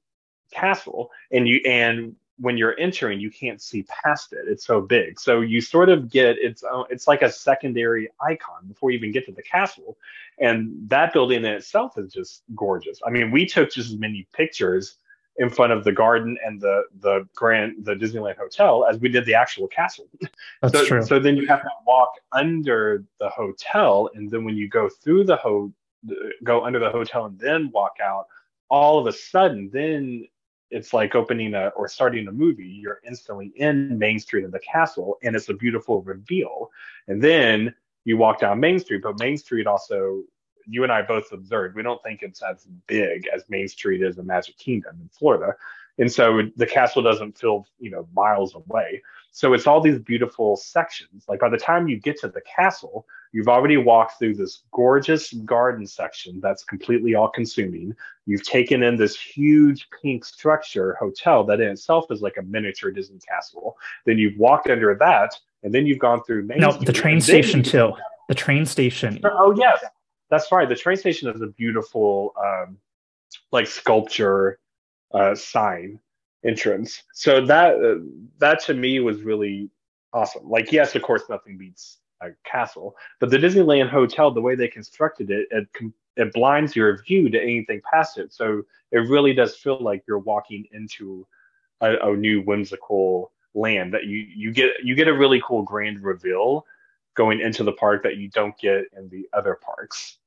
[0.52, 4.44] castle, and you and when you're entering, you can't see past it.
[4.46, 5.18] It's so big.
[5.18, 9.12] So you sort of get it's uh, it's like a secondary icon before you even
[9.12, 9.96] get to the castle.
[10.38, 13.00] And that building in itself is just gorgeous.
[13.06, 14.96] I mean, we took just as many pictures
[15.38, 19.24] in front of the garden and the the grand the Disneyland hotel as we did
[19.24, 20.06] the actual castle.
[20.62, 21.02] That's so, true.
[21.02, 25.24] So then you have to walk under the hotel, and then when you go through
[25.24, 25.72] the ho
[26.44, 28.26] go under the hotel and then walk out,
[28.68, 30.26] all of a sudden, then
[30.70, 32.66] it's like opening a or starting a movie.
[32.66, 36.70] You're instantly in Main Street of the castle, and it's a beautiful reveal.
[37.08, 37.74] And then
[38.04, 40.22] you walk down Main Street, but Main Street also,
[40.66, 44.18] you and I both observed, we don't think it's as big as Main Street is
[44.18, 45.54] in Magic Kingdom in Florida.
[45.98, 49.02] And so the castle doesn't feel, you know, miles away.
[49.36, 51.26] So it's all these beautiful sections.
[51.28, 55.30] Like by the time you get to the castle, you've already walked through this gorgeous
[55.44, 57.94] garden section that's completely all consuming.
[58.24, 62.90] You've taken in this huge pink structure hotel that in itself is like a miniature
[62.90, 63.76] Disney castle.
[64.06, 67.20] Then you've walked under that, and then you've gone through Main No, Street, the train
[67.20, 67.92] station too.
[68.30, 69.20] The train station.
[69.22, 69.84] Oh yes,
[70.30, 70.66] that's right.
[70.66, 72.78] The train station is a beautiful, um,
[73.52, 74.60] like sculpture
[75.12, 76.00] uh, sign
[76.46, 77.02] entrance.
[77.12, 78.04] So that uh,
[78.38, 79.70] that to me was really
[80.12, 80.48] awesome.
[80.48, 84.68] Like yes, of course, nothing beats a castle, but the Disneyland Hotel, the way they
[84.68, 85.68] constructed it, it
[86.16, 88.32] it blinds your view to anything past it.
[88.32, 91.26] So it really does feel like you're walking into
[91.80, 96.02] a, a new whimsical land that you you get you get a really cool grand
[96.02, 96.66] reveal
[97.14, 100.18] going into the park that you don't get in the other parks.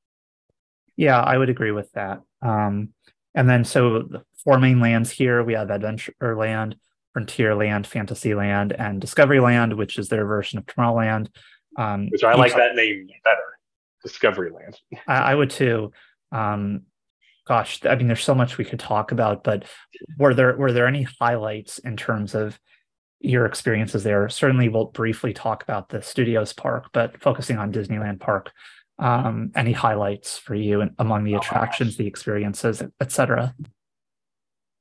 [0.96, 2.20] Yeah, I would agree with that.
[2.42, 2.92] Um,
[3.34, 6.74] and then so the four main lands here we have Adventureland,
[7.16, 11.28] Frontierland, Fantasyland, and Discoveryland, which is their version of Tomorrowland.
[11.76, 13.38] Um, Which I like that name better,
[14.06, 14.76] Discoveryland.
[15.06, 15.92] I, I would too.
[16.32, 16.82] Um,
[17.46, 19.64] gosh, I mean, there's so much we could talk about, but
[20.18, 22.58] were there were there any highlights in terms of
[23.20, 24.28] your experiences there?
[24.28, 28.52] Certainly, we'll briefly talk about the Studios Park, but focusing on Disneyland Park.
[29.00, 33.54] Um, any highlights for you and among the Oh, attractions, the experiences, etc.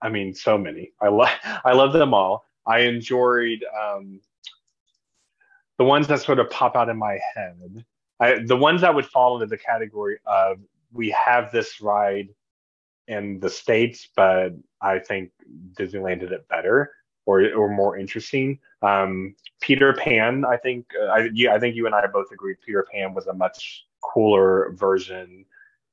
[0.02, 0.92] I mean, so many.
[1.02, 1.30] I love
[1.66, 2.46] I love them all.
[2.68, 4.20] I enjoyed um,
[5.78, 7.86] the ones that sort of pop out in my head.
[8.20, 10.58] I, the ones that would fall into the category of
[10.92, 12.28] we have this ride
[13.08, 14.50] in the states, but
[14.82, 15.32] I think
[15.80, 16.92] Disneyland did it better
[17.26, 18.60] or or more interesting.
[18.82, 22.58] Um, Peter Pan, I think uh, I you, I think you and I both agreed
[22.66, 25.46] Peter Pan was a much cooler version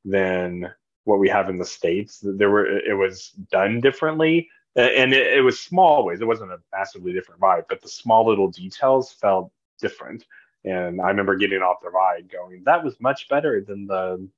[0.04, 0.70] than
[1.04, 2.20] what we have in the states.
[2.22, 6.20] There were it was done differently, and it, it was small ways.
[6.20, 10.24] It wasn't a massively different ride, but the small little details felt different.
[10.64, 14.28] And I remember getting off the ride going, that was much better than the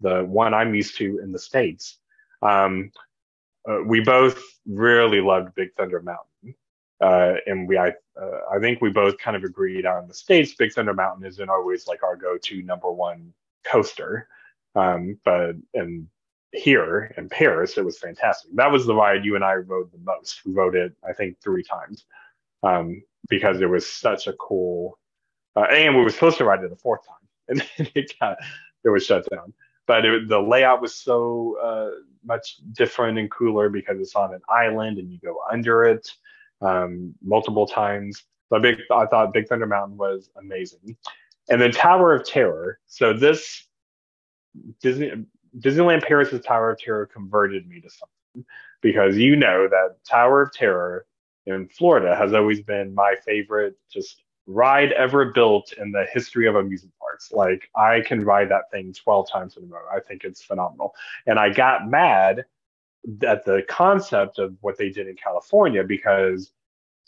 [0.00, 1.98] the one I'm used to in the states.
[2.42, 2.92] Um,
[3.68, 6.54] uh, we both really loved Big Thunder Mountain,
[7.00, 7.88] uh, and we I
[8.20, 10.54] uh, I think we both kind of agreed on the states.
[10.54, 13.32] Big Thunder Mountain isn't always like our go-to number one
[13.64, 14.28] coaster,
[14.74, 16.08] um, but and
[16.52, 18.50] here in Paris it was fantastic.
[18.54, 20.44] That was the ride you and I rode the most.
[20.44, 22.04] We rode it I think three times
[22.64, 24.98] um, because it was such a cool,
[25.54, 27.16] uh, and we were supposed to ride it a fourth time,
[27.48, 28.38] and then it got
[28.84, 29.52] it was shut down.
[29.86, 34.42] But it, the layout was so uh, much different and cooler because it's on an
[34.48, 36.10] island and you go under it
[36.60, 38.24] um, multiple times.
[38.48, 40.96] So big, I thought Big Thunder Mountain was amazing,
[41.48, 42.80] and then Tower of Terror.
[42.86, 43.66] So this
[44.80, 45.26] Disney
[45.58, 48.48] Disneyland Paris's Tower of Terror converted me to something
[48.80, 51.06] because you know that Tower of Terror
[51.46, 56.56] in Florida has always been my favorite just ride ever built in the history of
[56.56, 57.32] amusement parks.
[57.32, 59.80] Like I can ride that thing 12 times in a row.
[59.94, 60.94] I think it's phenomenal.
[61.26, 62.44] And I got mad
[63.22, 66.52] at the concept of what they did in California because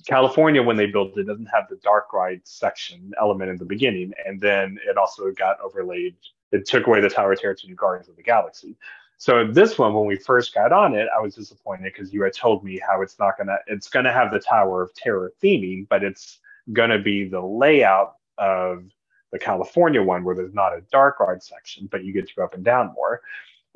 [0.07, 4.13] California, when they built it, doesn't have the dark ride section element in the beginning.
[4.25, 6.17] And then it also got overlaid.
[6.53, 8.77] It took away the Tower of Terror to New Guardians of the Galaxy.
[9.19, 12.33] So this one, when we first got on it, I was disappointed because you had
[12.33, 16.03] told me how it's not gonna, it's gonna have the Tower of Terror theming, but
[16.03, 16.39] it's
[16.73, 18.85] gonna be the layout of
[19.33, 22.45] the California one where there's not a dark ride section, but you get to go
[22.45, 23.21] up and down more.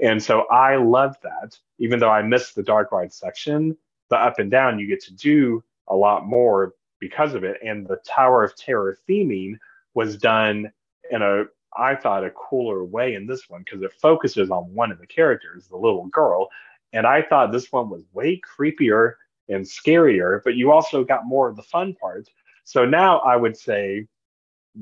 [0.00, 3.76] And so I love that, even though I missed the dark ride section,
[4.10, 7.58] the up and down you get to do a lot more because of it.
[7.64, 9.58] And the Tower of Terror theming
[9.94, 10.72] was done
[11.10, 11.44] in a,
[11.76, 15.06] I thought, a cooler way in this one because it focuses on one of the
[15.06, 16.48] characters, the little girl.
[16.92, 19.14] And I thought this one was way creepier
[19.48, 22.30] and scarier, but you also got more of the fun parts.
[22.64, 24.06] So now I would say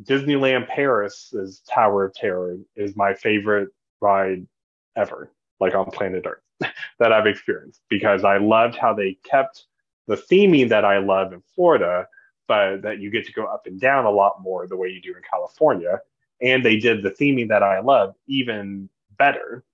[0.03, 4.47] Disneyland Paris's Tower of Terror is my favorite ride
[4.97, 9.65] ever, like on planet Earth, that I've experienced because I loved how they kept
[10.07, 12.07] the theming that I love in Florida,
[12.49, 15.01] but that you get to go up and down a lot more the way you
[15.01, 16.01] do in California.
[16.41, 19.65] And they did the theming that I love even better.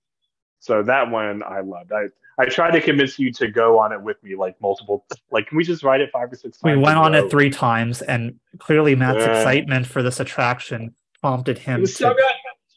[0.59, 1.91] So that one I loved.
[1.91, 2.05] I
[2.37, 5.57] I tried to convince you to go on it with me like multiple like can
[5.57, 6.77] we just ride it five or six times?
[6.77, 9.37] We went on it three times, and clearly Matt's Yeah.
[9.39, 12.15] excitement for this attraction prompted him was to so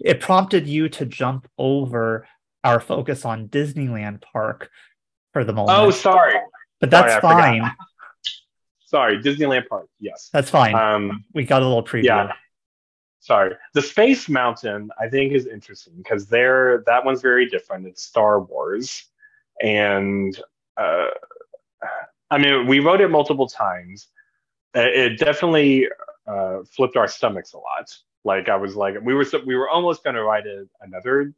[0.00, 2.26] it prompted you to jump over
[2.64, 4.70] our focus on Disneyland Park
[5.32, 5.78] for the moment.
[5.78, 6.34] Oh, sorry.
[6.80, 7.40] but that's forgot.
[7.40, 7.70] fine.
[8.84, 9.88] Sorry, Disneyland Park.
[10.00, 10.28] Yes.
[10.34, 10.74] That's fine.
[10.74, 12.04] Um we got a little preview.
[12.04, 12.32] yeah.
[13.20, 13.54] Sorry.
[13.72, 17.86] The Space Mountain I think is interesting because there that one's very different.
[17.86, 19.06] It's Star Wars.
[19.62, 20.38] And
[20.76, 21.06] uh
[22.30, 24.08] I mean we wrote it multiple times.
[24.76, 25.88] Uh, It definitely
[26.26, 27.96] uh flipped our stomachs a lot.
[28.24, 31.32] Like I was like we were we were almost going to write it another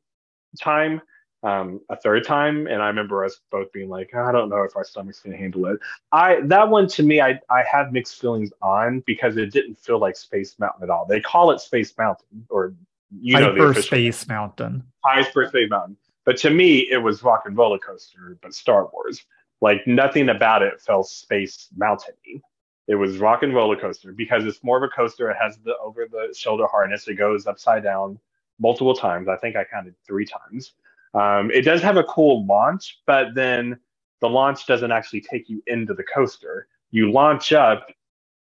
[0.61, 1.01] time,
[1.45, 4.75] um, a third time, and I remember us both being like, I don't know if
[4.77, 5.79] our stomachs can handle it.
[6.11, 9.99] I that one to me, I I had mixed feelings on because it didn't feel
[9.99, 11.05] like Space Mountain at all.
[11.07, 12.75] They call it Space Mountain, or
[13.21, 14.83] you know Hyperspace Mountain.
[15.05, 15.99] Hyperspace Mountain.
[16.25, 19.23] But to me, it was Rock and Roller Coaster, but Star Wars.
[19.61, 22.41] Like nothing about it felt Space Mountain-y.
[22.89, 25.31] It was Rock and Roller Coaster because it's more of a coaster.
[25.31, 27.07] It has the over the shoulder harness.
[27.07, 28.19] It goes upside down
[28.59, 29.29] multiple times.
[29.29, 30.73] I think I counted three times.
[31.15, 33.79] Um, it does have a cool launch, but then
[34.21, 36.67] the launch doesn't actually take you into the coaster.
[36.91, 37.89] You launch up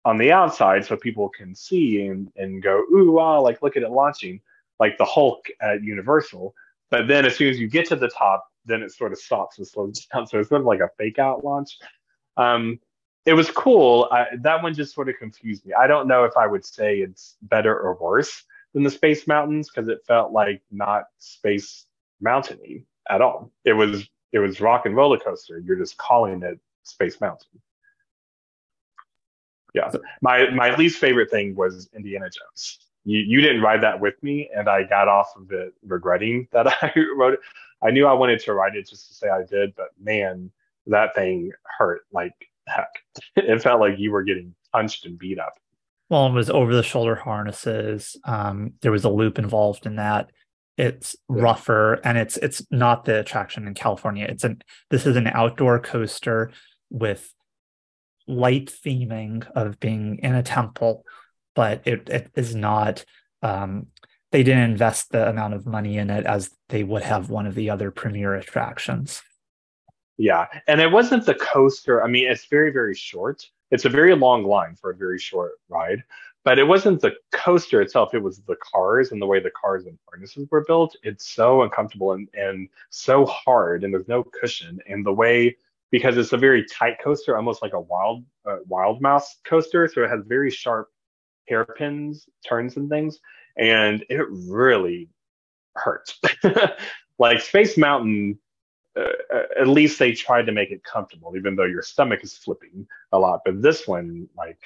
[0.04, 3.82] on the outside so people can see and, and go, ooh, wow, like look at
[3.82, 4.40] it launching,
[4.78, 6.54] like the Hulk at Universal.
[6.90, 9.58] But then as soon as you get to the top, then it sort of stops
[9.58, 10.26] and slows down.
[10.26, 11.78] So it's sort of like a fake out launch.
[12.36, 12.78] Um,
[13.26, 14.08] it was cool.
[14.10, 15.74] I, that one just sort of confused me.
[15.74, 19.68] I don't know if I would say it's better or worse than the Space Mountains
[19.68, 21.84] because it felt like not Space
[22.20, 23.50] Mountainy at all.
[23.64, 25.58] It was it was rock and roller coaster.
[25.58, 27.60] You're just calling it Space Mountain.
[29.74, 29.90] Yeah.
[30.22, 32.78] My my least favorite thing was Indiana Jones.
[33.04, 36.66] You you didn't ride that with me, and I got off of it regretting that
[36.82, 37.40] I wrote it.
[37.82, 40.50] I knew I wanted to write it just to say I did, but man,
[40.86, 42.34] that thing hurt like
[42.66, 42.90] heck.
[43.36, 45.54] It felt like you were getting punched and beat up.
[46.08, 48.16] Well, it was over the shoulder harnesses.
[48.24, 50.30] Um, there was a loop involved in that.
[50.78, 51.42] It's Yeah.
[51.42, 54.26] rougher, and it's it's not the attraction in California.
[54.28, 56.52] It's an this is an outdoor coaster
[56.88, 57.34] with
[58.26, 61.04] light theming of being in a temple,
[61.54, 63.04] but it, it is not.
[63.42, 63.88] Um,
[64.30, 67.54] they didn't invest the amount of money in it as they would have one of
[67.54, 69.22] the other premier attractions.
[70.18, 72.02] Yeah, and it wasn't the coaster.
[72.04, 73.46] I mean, it's very, very short.
[73.70, 76.02] It's a very long line for a very short ride,
[76.48, 78.14] but it wasn't the coaster itself.
[78.14, 80.96] It was the cars and the way the cars and harnesses were built.
[81.02, 84.78] It's so uncomfortable and, and so hard, and there's no cushion.
[84.88, 85.58] And the way,
[85.90, 90.04] because it's a very tight coaster, almost like a wild, uh, wild mouse coaster, so
[90.04, 90.88] it has very sharp
[91.46, 93.18] hairpins, turns, and things,
[93.58, 95.10] and it really
[95.74, 96.18] hurts.
[97.18, 98.38] like Space Mountain
[98.96, 102.86] uh, at least they tried to make it comfortable, even though your stomach is flipping
[103.12, 103.42] a lot.
[103.44, 104.58] But this one, like,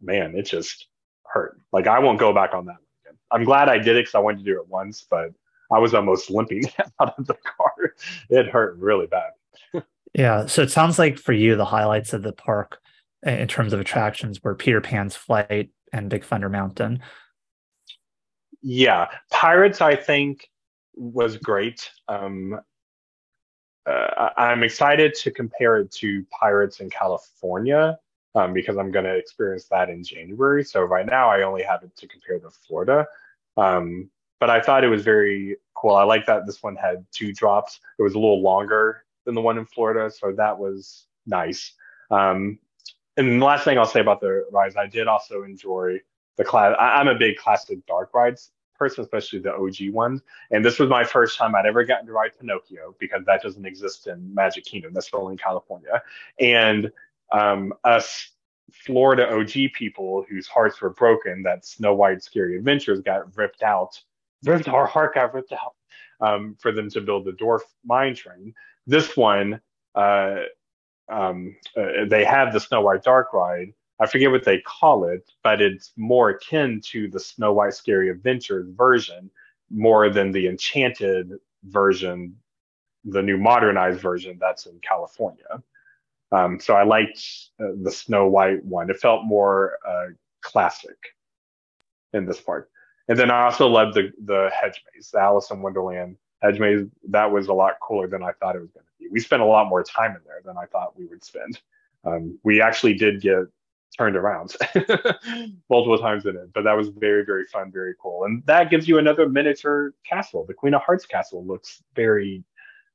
[0.00, 0.86] man, it just
[1.32, 1.60] hurt.
[1.72, 3.18] Like, I won't go back on that again.
[3.30, 5.32] I'm glad I did it because I wanted to do it once, but
[5.70, 6.64] I was almost limping
[7.00, 7.94] out of the car.
[8.28, 9.32] It hurt really bad.
[10.12, 12.80] Yeah, so it sounds like for you, the highlights of the park
[13.22, 17.00] in terms of attractions were Peter Pan's Flight and Big Thunder Mountain.
[18.62, 20.48] Yeah, Pirates, I think,
[20.94, 21.90] was great.
[22.08, 22.60] Um,
[23.86, 27.98] uh, I'm excited to compare it to Pirates in California
[28.34, 30.64] um, because I'm going to experience that in January.
[30.64, 33.06] So right now, I only have it to compare to Florida.
[33.56, 35.94] Um, but I thought it was very cool.
[35.94, 37.80] I like that this one had two drops.
[37.98, 41.74] It was a little longer than the one in Florida, so that was nice.
[42.10, 42.58] Um,
[43.16, 46.00] and the last thing I'll say about the rides, I did also enjoy
[46.36, 46.74] the class.
[46.78, 50.22] I, I'm a big classic dark rides person, especially the OG ones.
[50.50, 53.66] And this was my first time I'd ever gotten to ride Pinocchio because that doesn't
[53.66, 54.94] exist in Magic Kingdom.
[54.94, 56.02] That's only in California.
[56.40, 56.90] And
[57.32, 58.30] um, us
[58.72, 64.00] Florida OG people whose hearts were broken that Snow White Scary Adventures got ripped out,
[64.44, 65.74] ripped our heart got ripped out.
[66.20, 68.54] um, for them to build the Dwarf Mine Train.
[68.86, 69.60] This one,
[69.94, 70.40] uh,
[71.10, 73.72] um, uh, they have the Snow White Dark Ride.
[74.00, 78.10] I forget what they call it, but it's more akin to the Snow White Scary
[78.10, 79.30] Adventures version
[79.70, 82.36] more than the Enchanted version,
[83.04, 85.62] the new modernized version that's in California.
[86.32, 87.18] Um, so I liked
[87.60, 88.90] uh, the Snow White one.
[88.90, 90.06] It felt more uh,
[90.42, 90.96] classic
[92.12, 92.70] in this part.
[93.08, 96.86] And then I also loved the the hedge maze, the Alice in Wonderland hedge maze.
[97.08, 99.08] That was a lot cooler than I thought it was going to be.
[99.10, 101.60] We spent a lot more time in there than I thought we would spend.
[102.04, 103.44] Um, we actually did get
[103.98, 104.54] turned around
[105.68, 108.24] multiple times in it, but that was very very fun, very cool.
[108.24, 110.44] And that gives you another miniature castle.
[110.46, 112.44] The Queen of Hearts castle looks very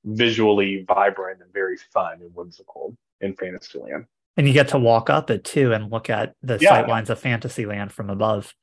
[0.05, 4.05] visually vibrant and very fun and whimsical in Fantasyland.
[4.37, 6.69] And you get to walk up it too and look at the Yeah.
[6.69, 8.53] sight lines of Fantasyland from above.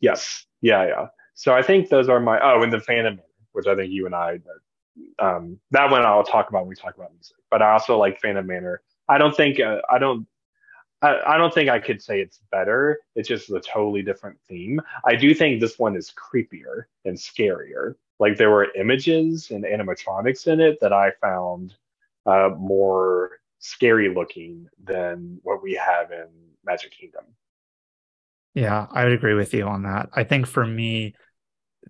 [0.00, 0.46] Yes.
[0.60, 1.06] Yeah, yeah.
[1.34, 3.20] So I think those are my oh, and the Phantom
[3.52, 4.40] which I think you and I
[5.18, 7.36] um that one I'll talk about when we talk about music.
[7.50, 8.82] But I also like Phantom Manor.
[9.08, 10.26] I don't think uh, I don't
[11.02, 12.98] I don't think I could say it's better.
[13.14, 14.80] It's just a totally different theme.
[15.04, 17.94] I do think this one is creepier and scarier.
[18.18, 21.74] Like there were images and animatronics in it that I found
[22.26, 26.28] uh, more scary looking than what we have in
[26.64, 27.24] Magic Kingdom.
[28.54, 30.10] Yeah, I would agree with you on that.
[30.12, 31.14] I think for me,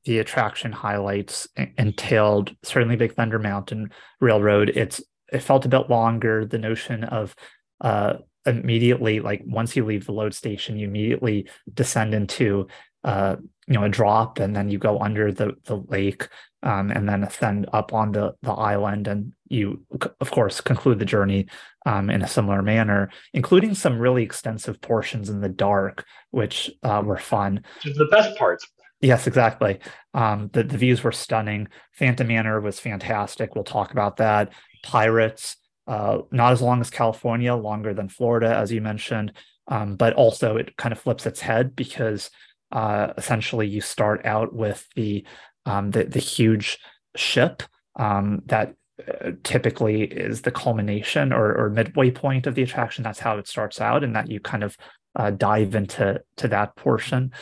[0.04, 1.46] the attraction highlights
[1.78, 4.70] entailed certainly Big Thunder Mountain Railroad.
[4.74, 6.44] It's it felt a bit longer.
[6.44, 7.34] The notion of
[7.80, 8.14] uh
[8.46, 12.66] immediately like once you leave the load station, you immediately descend into
[13.04, 16.28] uh you know a drop and then you go under the the lake
[16.64, 19.80] um, and then ascend up on the the island and you
[20.20, 21.46] of course conclude the journey
[21.86, 27.02] um, in a similar manner including some really extensive portions in the dark which uh,
[27.04, 28.66] were fun Which is the best parts.
[29.00, 29.80] Yes, exactly.
[30.14, 31.68] Um, the the views were stunning.
[31.92, 33.54] Phantom Manor was fantastic.
[33.54, 34.54] We'll talk about that.
[34.82, 35.56] Pirates,
[35.86, 39.34] uh, not as long as California, longer than Florida, as you mentioned,
[39.68, 42.30] um, but also it kind of flips its head because
[42.72, 45.26] uh, essentially you start out with the
[45.66, 46.78] um, the, the huge
[47.16, 47.62] ship
[47.96, 48.74] um, that
[49.08, 53.04] uh, typically is the culmination or, or midway point of the attraction.
[53.04, 54.76] That's how it starts out, and that you kind of
[55.16, 57.32] uh, dive into to that portion.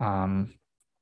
[0.00, 0.54] Um,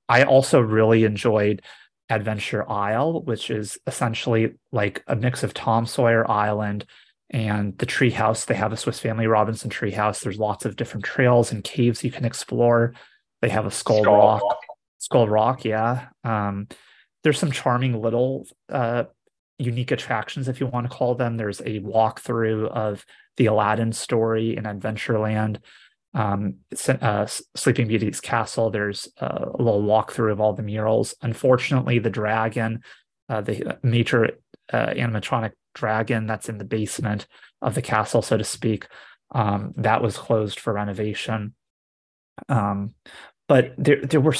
[0.08, 1.62] I also really enjoyed
[2.08, 6.84] Adventure Isle, which is essentially like a mix of Tom Sawyer Island
[7.30, 8.44] and the treehouse.
[8.46, 10.20] They have a Swiss Family Robinson treehouse.
[10.20, 12.94] There's lots of different trails and caves you can explore.
[13.40, 14.42] They have a Skull, Skull Rock.
[14.42, 14.58] Rock.
[15.00, 16.08] Skull Rock, yeah.
[16.24, 16.68] Um,
[17.24, 19.04] there's some charming little uh,
[19.58, 21.36] unique attractions, if you want to call them.
[21.36, 23.04] There's a walkthrough of
[23.36, 25.58] the Aladdin story in Adventureland
[26.14, 26.56] um,
[26.88, 27.26] uh,
[27.56, 28.70] Sleeping Beauty's castle.
[28.70, 31.14] There's uh, a little walkthrough of all the murals.
[31.22, 32.82] Unfortunately, the dragon,
[33.28, 34.30] uh, the major
[34.72, 37.26] uh, animatronic dragon that's in the basement
[37.62, 38.86] of the castle, so to speak,
[39.32, 41.54] um, that was closed for renovation.
[42.48, 42.94] Um,
[43.48, 44.34] but there, there were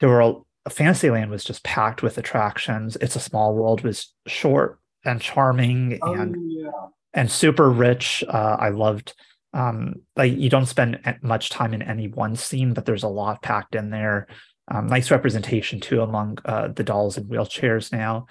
[0.00, 2.96] there were a, Fantasyland was just packed with attractions.
[3.00, 6.70] It's a Small World was short and charming and yeah.
[7.14, 8.22] and super rich.
[8.28, 9.14] Uh, I loved
[9.54, 13.42] um like you don't spend much time in any one scene but there's a lot
[13.42, 14.26] packed in there
[14.70, 18.26] um, nice representation too among uh, the dolls and wheelchairs now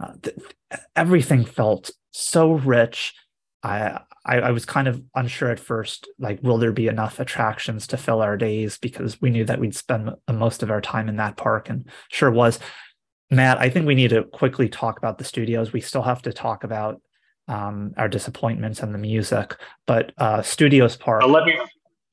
[0.00, 0.36] uh, th-
[0.96, 3.14] everything felt so rich
[3.62, 7.86] I, I i was kind of unsure at first like will there be enough attractions
[7.88, 11.16] to fill our days because we knew that we'd spend most of our time in
[11.16, 12.58] that park and sure was
[13.30, 16.32] matt i think we need to quickly talk about the studios we still have to
[16.32, 17.00] talk about
[17.50, 19.56] um, our disappointments and the music.
[19.86, 21.22] But uh, Studios Park.
[21.22, 21.58] Uh, let me.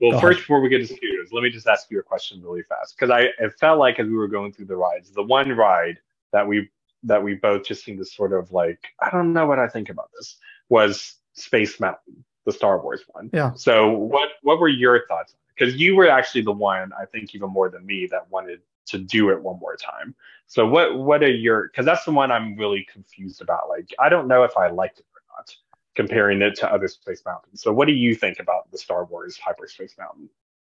[0.01, 0.37] Well, first, ahead.
[0.37, 3.09] before we get to studios, let me just ask you a question really fast because
[3.09, 5.97] I it felt like as we were going through the rides, the one ride
[6.33, 6.69] that we
[7.03, 9.89] that we both just seemed to sort of like I don't know what I think
[9.89, 10.37] about this
[10.69, 13.29] was Space Mountain, the Star Wars one.
[13.33, 13.53] Yeah.
[13.55, 15.35] So what what were your thoughts?
[15.57, 18.97] Because you were actually the one I think even more than me that wanted to
[18.97, 20.15] do it one more time.
[20.47, 21.69] So what what are your?
[21.69, 23.69] Because that's the one I'm really confused about.
[23.69, 25.55] Like I don't know if I liked it or not
[25.97, 27.61] comparing it to other Space Mountains.
[27.61, 30.29] So, what do you think about the Star Wars Hyperspace Mountain?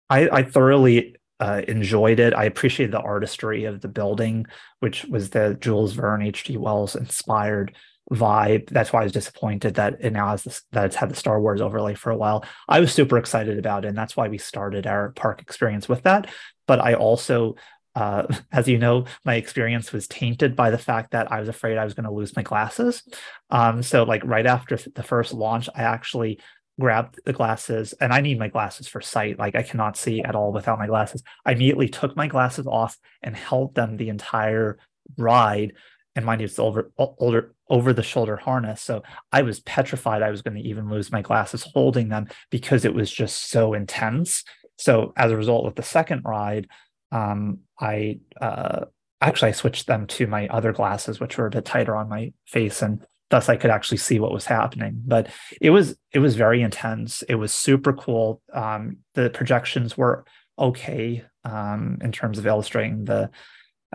[0.10, 2.34] I, I thoroughly uh, enjoyed it.
[2.34, 4.46] I appreciated the artistry of the building,
[4.80, 6.56] which was the Jules Verne, H.G.
[6.58, 7.76] Wells inspired
[8.12, 8.70] vibe.
[8.70, 11.42] That's why I was disappointed that it now has this, that it's had the Star
[11.42, 12.46] Wars overlay for a while.
[12.68, 16.04] I was super excited about it, and that's why we started our park experience with
[16.04, 16.30] that.
[16.68, 17.56] But I also
[17.98, 21.78] uh, as you know, my experience was tainted by the fact that I was afraid
[21.78, 23.04] I was going to lose my glasses.
[23.50, 26.40] Um, so, like right after the first launch, I actually
[26.80, 29.40] grabbed the glasses, and I need my glasses for sight.
[29.40, 31.24] Like I cannot see at all without my glasses.
[31.44, 34.78] I immediately took my glasses off and held them the entire
[35.18, 35.74] ride
[36.18, 38.82] and mind you it's over older over the shoulder harness.
[38.82, 42.84] So i was petrified i was going to even lose my glasses holding them because
[42.84, 44.44] it was just so intense.
[44.78, 46.68] So as a result with the second ride
[47.12, 48.86] um, i uh,
[49.22, 52.34] actually i switched them to my other glasses which were a bit tighter on my
[52.48, 55.02] face and thus i could actually see what was happening.
[55.06, 55.30] But
[55.62, 57.22] it was it was very intense.
[57.30, 58.42] It was super cool.
[58.54, 60.26] Um, the projections were
[60.58, 63.30] okay um, in terms of illustrating the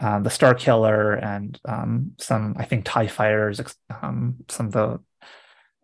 [0.00, 3.60] uh, the Star Killer and um, some I think Tie fighters,
[4.02, 5.00] um, some of the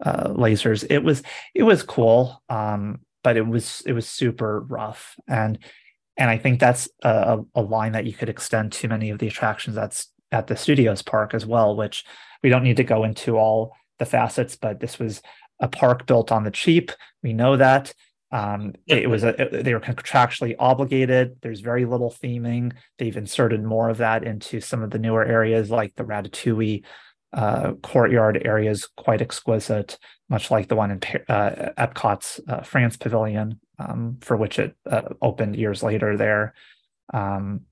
[0.04, 0.86] uh, lasers.
[0.88, 1.22] It was
[1.54, 5.58] it was cool, um, but it was it was super rough and
[6.18, 9.28] and I think that's a, a line that you could extend to many of the
[9.28, 11.76] attractions that's at the studios park as well.
[11.76, 12.04] Which
[12.42, 15.22] we don't need to go into all the facets, but this was
[15.60, 16.90] a park built on the cheap.
[17.22, 17.94] We know that.
[18.30, 21.36] Um, it was a, they were contractually obligated.
[21.40, 22.74] There's very little theming.
[22.98, 26.84] They've inserted more of that into some of the newer areas, like the Ratatouille
[27.32, 29.98] uh, courtyard areas, quite exquisite,
[30.28, 35.02] much like the one in uh, Epcot's uh, France Pavilion, um, for which it uh,
[35.22, 36.54] opened years later there.
[37.14, 37.62] Um,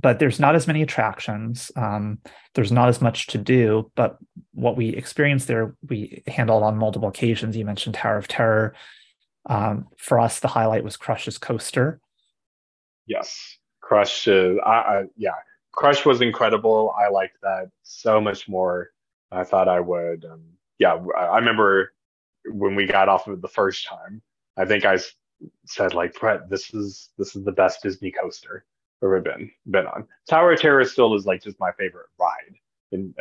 [0.00, 1.70] but there's not as many attractions.
[1.76, 2.18] Um,
[2.54, 3.90] there's not as much to do.
[3.96, 4.16] But
[4.52, 7.56] what we experienced there, we handled on multiple occasions.
[7.56, 8.74] You mentioned Tower of Terror.
[9.48, 12.00] Um, for us, the highlight was Crush's coaster.
[13.06, 14.28] Yes, Crush.
[14.28, 15.34] Uh, I, I, yeah,
[15.72, 16.94] Crush was incredible.
[16.98, 18.90] I liked that so much more.
[19.32, 20.24] I thought I would.
[20.24, 20.42] Um,
[20.78, 21.92] yeah, I remember
[22.46, 24.22] when we got off of it the first time.
[24.56, 24.98] I think I
[25.66, 28.64] said like Brett, this is this is the best Disney coaster
[29.02, 30.06] I've ever been been on.
[30.28, 32.56] Tower of Terror still is like just my favorite ride
[32.92, 33.14] in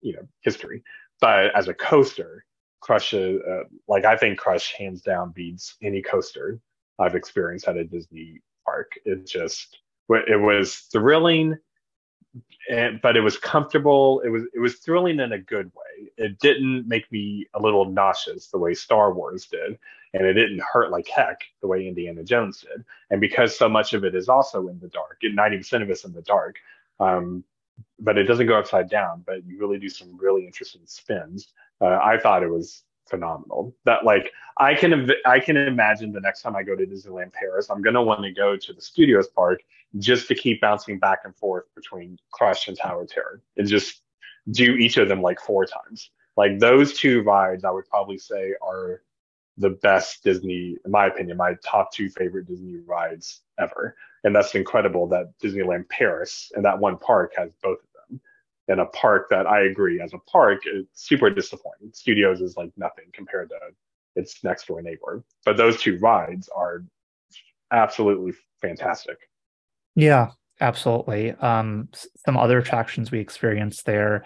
[0.00, 0.82] you know history,
[1.20, 2.44] but as a coaster,
[2.82, 3.38] Crush, uh,
[3.88, 6.60] like I think Crush hands down beats any coaster
[6.98, 8.92] I've experienced at a Disney park.
[9.04, 9.78] It just
[10.10, 11.56] it was thrilling,
[12.68, 14.20] and, but it was comfortable.
[14.24, 16.10] It was it was thrilling in a good way.
[16.16, 19.78] It didn't make me a little nauseous the way Star Wars did,
[20.12, 22.84] and it didn't hurt like heck the way Indiana Jones did.
[23.10, 26.04] And because so much of it is also in the dark, ninety percent of it's
[26.04, 26.56] in the dark.
[26.98, 27.44] Um,
[28.00, 29.22] but it doesn't go upside down.
[29.24, 31.52] But you really do some really interesting spins.
[31.82, 33.74] Uh, I thought it was phenomenal.
[33.84, 37.68] That like I can I can imagine the next time I go to Disneyland Paris,
[37.70, 39.62] I'm gonna want to go to the Studios Park
[39.98, 44.02] just to keep bouncing back and forth between Crush and Tower Terror and just
[44.50, 46.10] do each of them like four times.
[46.36, 49.02] Like those two rides, I would probably say are
[49.58, 53.96] the best Disney, in my opinion, my top two favorite Disney rides ever.
[54.24, 57.91] And that's incredible that Disneyland Paris and that one park has both of
[58.72, 58.80] them.
[58.80, 61.90] In a park that I agree, as a park, it's super disappointing.
[61.92, 63.56] Studios is like nothing compared to
[64.16, 65.24] its next door neighbor.
[65.44, 66.84] But those two rides are
[67.70, 69.16] absolutely fantastic.
[69.94, 71.32] Yeah, absolutely.
[71.32, 71.88] Um,
[72.24, 74.24] some other attractions we experienced there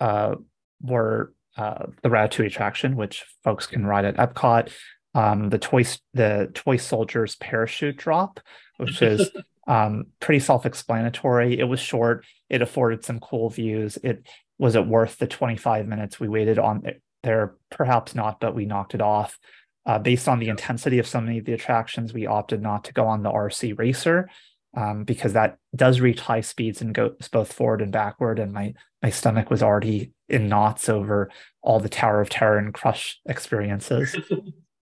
[0.00, 0.36] uh,
[0.80, 4.72] were uh, the Ratatouille attraction, which folks can ride at Epcot.
[5.14, 5.84] Um, the toy
[6.14, 8.40] the toy soldiers parachute drop,
[8.78, 9.30] which is
[9.72, 11.58] um, pretty self-explanatory.
[11.58, 12.26] It was short.
[12.50, 13.96] It afforded some cool views.
[14.02, 14.26] It
[14.58, 16.82] was it worth the 25 minutes we waited on
[17.22, 17.54] there?
[17.70, 19.38] Perhaps not, but we knocked it off.
[19.86, 22.92] Uh, based on the intensity of so many of the attractions, we opted not to
[22.92, 24.28] go on the RC Racer
[24.76, 28.38] um, because that does reach high speeds and goes both forward and backward.
[28.38, 31.30] And my my stomach was already in knots over
[31.62, 34.14] all the Tower of Terror and Crush experiences.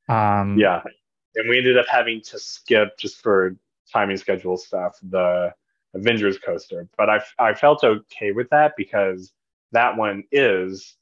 [0.09, 0.83] Um, yeah,
[1.35, 3.57] and we ended up having to skip just for
[3.93, 5.53] timing schedule stuff the
[5.95, 9.33] Avengers coaster, but I I felt okay with that because
[9.73, 10.97] that one is.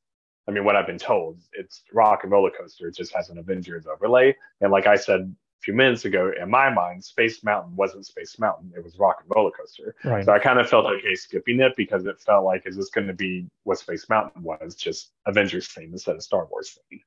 [0.47, 2.89] I mean, what I've been told, it's Rock and Roller Coaster.
[2.89, 4.37] It just has an Avengers overlay.
[4.61, 8.39] And like I said a few minutes ago, in my mind, Space Mountain wasn't Space
[8.39, 9.95] Mountain; it was Rock and Roller Coaster.
[10.05, 10.23] Right.
[10.23, 13.07] So I kind of felt okay skipping it because it felt like, is this going
[13.07, 17.01] to be what Space Mountain was, just Avengers theme instead of Star Wars theme?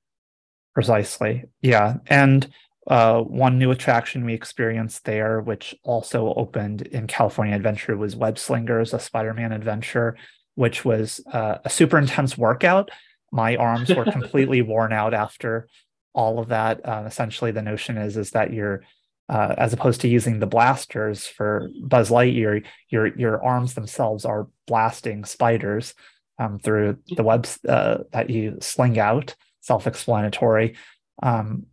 [0.73, 1.45] Precisely.
[1.61, 2.49] Yeah, and
[2.87, 8.39] uh, one new attraction we experienced there, which also opened in California Adventure, was Web
[8.39, 10.17] Slingers, a Spider-Man adventure,
[10.55, 12.89] which was uh, a super intense workout.
[13.31, 15.67] My arms were completely worn out after
[16.13, 16.87] all of that.
[16.87, 18.83] Uh, essentially, the notion is is that you're
[19.29, 24.47] uh, as opposed to using the blasters for Buzz Lightyear, your your arms themselves are
[24.65, 25.93] blasting spiders
[26.39, 29.35] um, through the webs uh, that you sling out.
[29.59, 30.77] Self-explanatory.
[31.21, 31.65] Um,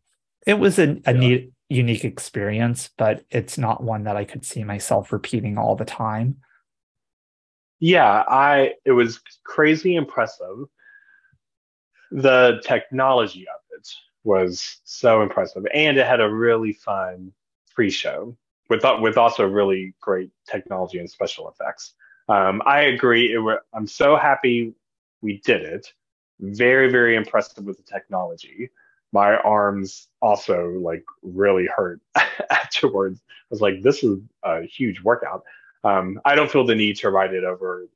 [0.46, 1.12] it was a, a yeah.
[1.12, 5.84] neat, unique experience, but it's not one that I could see myself repeating all the
[5.84, 6.36] time.
[7.80, 10.66] Yeah, I it was crazy impressive.
[12.10, 13.88] The technology of it
[14.22, 17.32] was so impressive, and it had a really fun
[17.74, 18.36] pre-show
[18.70, 21.94] with with also really great technology and special effects.
[22.28, 23.32] Um, I agree.
[23.32, 24.72] It were, I'm so happy
[25.20, 25.92] we did it.
[26.40, 28.70] Very, very impressive with the technology.
[29.14, 32.00] My arms also like really hurt
[32.50, 33.20] afterwards.
[33.28, 35.44] I was like, this is a huge workout.
[35.84, 37.86] Um, I don't feel the need to ride it over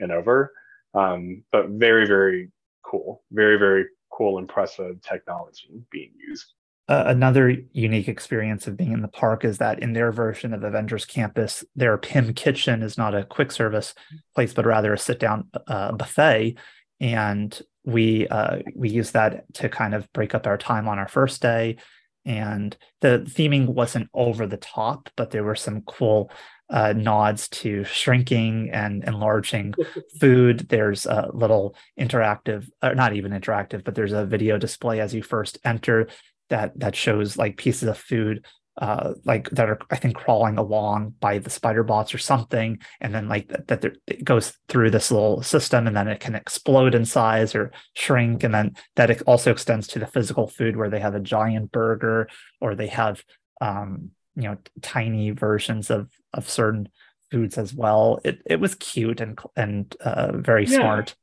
[0.00, 0.54] and over,
[0.94, 2.50] um, but very, very
[2.82, 3.22] cool.
[3.30, 6.46] Very, very cool, impressive technology being used.
[6.88, 11.04] Another unique experience of being in the park is that in their version of Avengers
[11.04, 13.94] Campus, their Pym Kitchen is not a quick service
[14.34, 16.56] place, but rather a sit down uh, buffet.
[16.98, 21.08] And we uh, we use that to kind of break up our time on our
[21.08, 21.76] first day.
[22.24, 26.30] And the theming wasn't over the top, but there were some cool
[26.70, 29.74] uh, nods to shrinking and enlarging
[30.20, 30.68] food.
[30.68, 35.22] There's a little interactive, or not even interactive, but there's a video display as you
[35.22, 36.08] first enter
[36.48, 38.46] that that shows like pieces of food
[38.80, 43.14] uh like that are i think crawling along by the spider bots or something and
[43.14, 46.94] then like that, that it goes through this little system and then it can explode
[46.94, 50.88] in size or shrink and then that it also extends to the physical food where
[50.88, 52.28] they have a giant burger
[52.60, 53.22] or they have
[53.60, 56.88] um you know tiny versions of of certain
[57.30, 60.78] foods as well it it was cute and and uh very yeah.
[60.78, 61.14] smart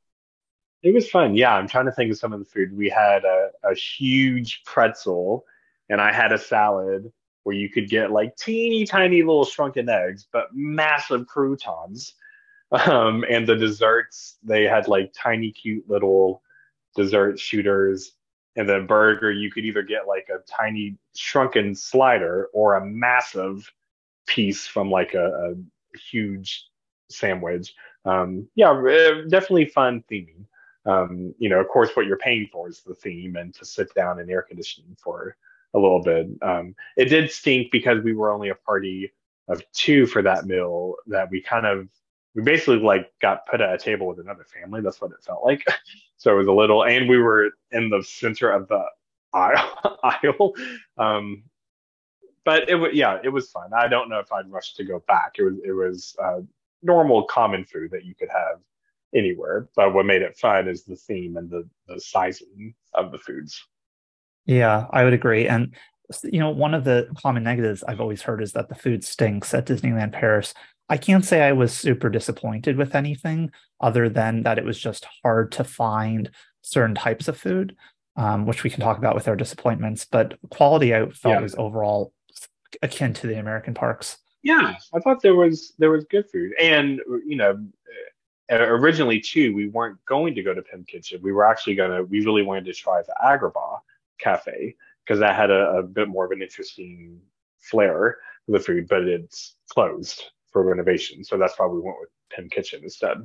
[0.81, 1.35] it was fun.
[1.35, 2.75] Yeah, I'm trying to think of some of the food.
[2.75, 5.43] We had a, a huge pretzel,
[5.89, 7.11] and I had a salad
[7.43, 12.13] where you could get like teeny tiny little shrunken eggs, but massive croutons.
[12.71, 16.43] Um, and the desserts, they had like tiny, cute little
[16.95, 18.11] dessert shooters.
[18.55, 23.71] And then burger, you could either get like a tiny shrunken slider or a massive
[24.27, 26.67] piece from like a, a huge
[27.09, 27.73] sandwich.
[28.05, 28.73] Um, yeah,
[29.29, 30.45] definitely fun theming
[30.85, 33.93] um, you know, of course, what you're paying for is the theme and to sit
[33.93, 35.35] down in air conditioning for
[35.74, 36.28] a little bit.
[36.41, 39.11] Um, it did stink because we were only a party
[39.47, 41.88] of two for that meal that we kind of,
[42.36, 44.82] we basically like got put at a table with another family.
[44.82, 45.63] That's what it felt like.
[46.17, 48.84] so it was a little, and we were in the center of the
[49.34, 50.53] aisle.
[50.97, 51.43] Um,
[52.45, 53.72] but it was, yeah, it was fun.
[53.78, 55.36] I don't know if I'd rush to go back.
[55.38, 56.39] It was, it was uh,
[56.82, 58.59] normal common food that you could have
[59.13, 59.70] anywhere.
[59.76, 63.63] But what made it fun is the theme and the, the sizing of the foods.
[64.49, 65.47] Yeah, I would agree.
[65.47, 65.75] And
[66.23, 69.53] you know, one of the common negatives I've always heard is that the food stinks
[69.53, 70.55] at Disneyland Paris.
[70.89, 75.05] I can't say I was super disappointed with anything other than that it was just
[75.21, 76.31] hard to find
[76.63, 77.75] certain types of food,
[78.15, 80.03] um, which we can talk about with our disappointments.
[80.03, 81.41] But quality I felt yeah.
[81.41, 82.11] was overall
[82.81, 84.17] akin to the American parks.
[84.41, 87.63] Yeah, I thought there was there was good food, and you know,
[88.49, 91.19] originally too, we weren't going to go to Pym Kitchen.
[91.21, 92.01] We were actually gonna.
[92.01, 93.81] We really wanted to try the Agrabah
[94.20, 97.20] Cafe because that had a, a, bit more of an interesting
[97.61, 102.09] flair for the food, but it's closed for renovation, so that's why we went with
[102.32, 103.17] Pym Kitchen instead.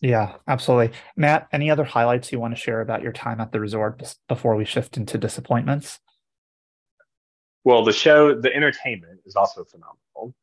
[0.00, 0.96] Yeah, absolutely.
[1.16, 4.56] Matt, any other highlights you want to share about your time at the resort before
[4.56, 5.98] we shift into disappointments?
[7.64, 10.34] Well, the show, the entertainment is also phenomenal.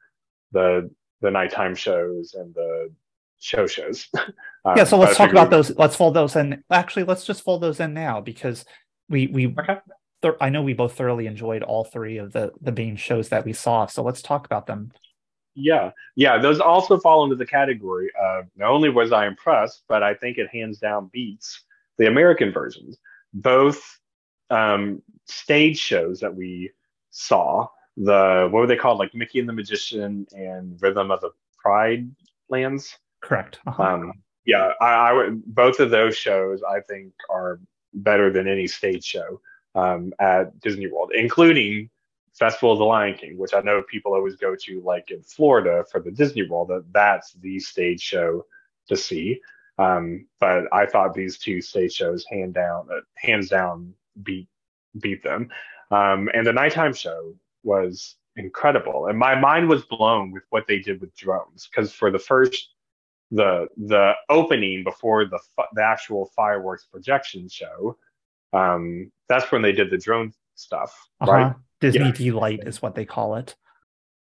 [0.52, 2.92] The the nighttime shows and the
[3.40, 4.08] show shows.
[4.16, 4.24] um,
[4.78, 5.76] yeah, so let's talk about those.
[5.76, 6.64] Let's fold those in.
[6.70, 8.66] Actually, let's just fold those in now because
[9.10, 9.78] we we okay.
[10.22, 13.46] th- I know we both thoroughly enjoyed all three of the the main shows that
[13.46, 13.86] we saw.
[13.86, 14.92] So let's talk about them.
[15.56, 20.04] Yeah, yeah, those also fall into the category of not only was I impressed, but
[20.04, 21.64] I think it hands down beats
[21.98, 22.98] the American versions.
[23.34, 24.00] Both
[24.52, 26.72] um, stage shows that we
[27.10, 31.32] saw, the what were they called, like Mickey and the Magician and Rhythm of the
[31.58, 32.08] Pride
[32.50, 32.96] Lands.
[33.22, 33.60] Correct.
[33.66, 33.82] Uh-huh.
[33.82, 34.14] Um,
[34.46, 35.44] yeah, I, I, would.
[35.46, 37.60] Both of those shows I think are
[38.04, 39.42] better than any stage show
[39.76, 41.90] um, at Disney World, including
[42.34, 45.84] Festival of the Lion King, which I know people always go to, like in Florida
[45.92, 46.70] for the Disney World.
[46.70, 48.46] That that's the stage show
[48.88, 49.42] to see.
[49.80, 53.94] Um, but I thought these two stage shows, hand down, uh, hands down,
[54.24, 54.48] beat
[55.00, 55.50] beat them.
[55.92, 60.80] Um, and the nighttime show was incredible, and my mind was blown with what they
[60.80, 61.68] did with drones.
[61.68, 62.70] Because for the first
[63.32, 65.40] the the opening before the
[65.74, 67.98] the actual fireworks projection show.
[68.54, 71.32] Um, that's when they did the drone stuff, uh-huh.
[71.32, 71.56] right?
[71.80, 72.12] Disney yeah.
[72.12, 73.56] D-Light is what they call it.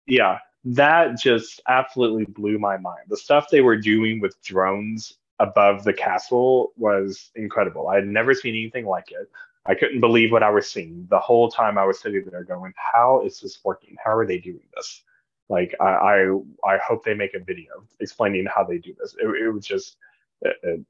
[0.08, 3.06] Yeah, that just absolutely blew my mind.
[3.10, 7.88] The stuff they were doing with drones above the castle was incredible.
[7.88, 9.30] I had never seen anything like it.
[9.66, 12.74] I couldn't believe what I was seeing the whole time I was sitting there going,
[12.76, 13.96] How is this working?
[14.04, 15.04] How are they doing this?
[15.52, 19.16] Like I, I, I hope they make a video explaining how they do this.
[19.20, 19.98] It, it was just
[20.42, 20.82] it, it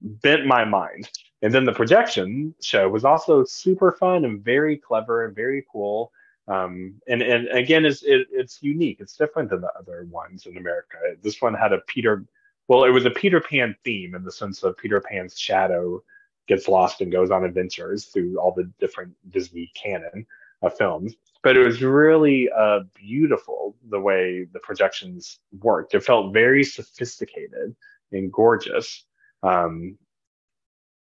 [0.00, 1.10] bent my mind.
[1.42, 6.12] And then the projection show was also super fun and very clever and very cool.
[6.48, 9.00] Um, and and again, it's it, it's unique.
[9.00, 10.96] It's different than the other ones in America.
[11.22, 12.24] This one had a Peter,
[12.68, 16.02] well, it was a Peter Pan theme in the sense of Peter Pan's shadow
[16.46, 20.24] gets lost and goes on adventures through all the different Disney canon
[20.62, 21.16] of films.
[21.46, 25.94] But it was really uh, beautiful the way the projections worked.
[25.94, 27.76] It felt very sophisticated
[28.10, 29.04] and gorgeous.
[29.44, 29.96] Um,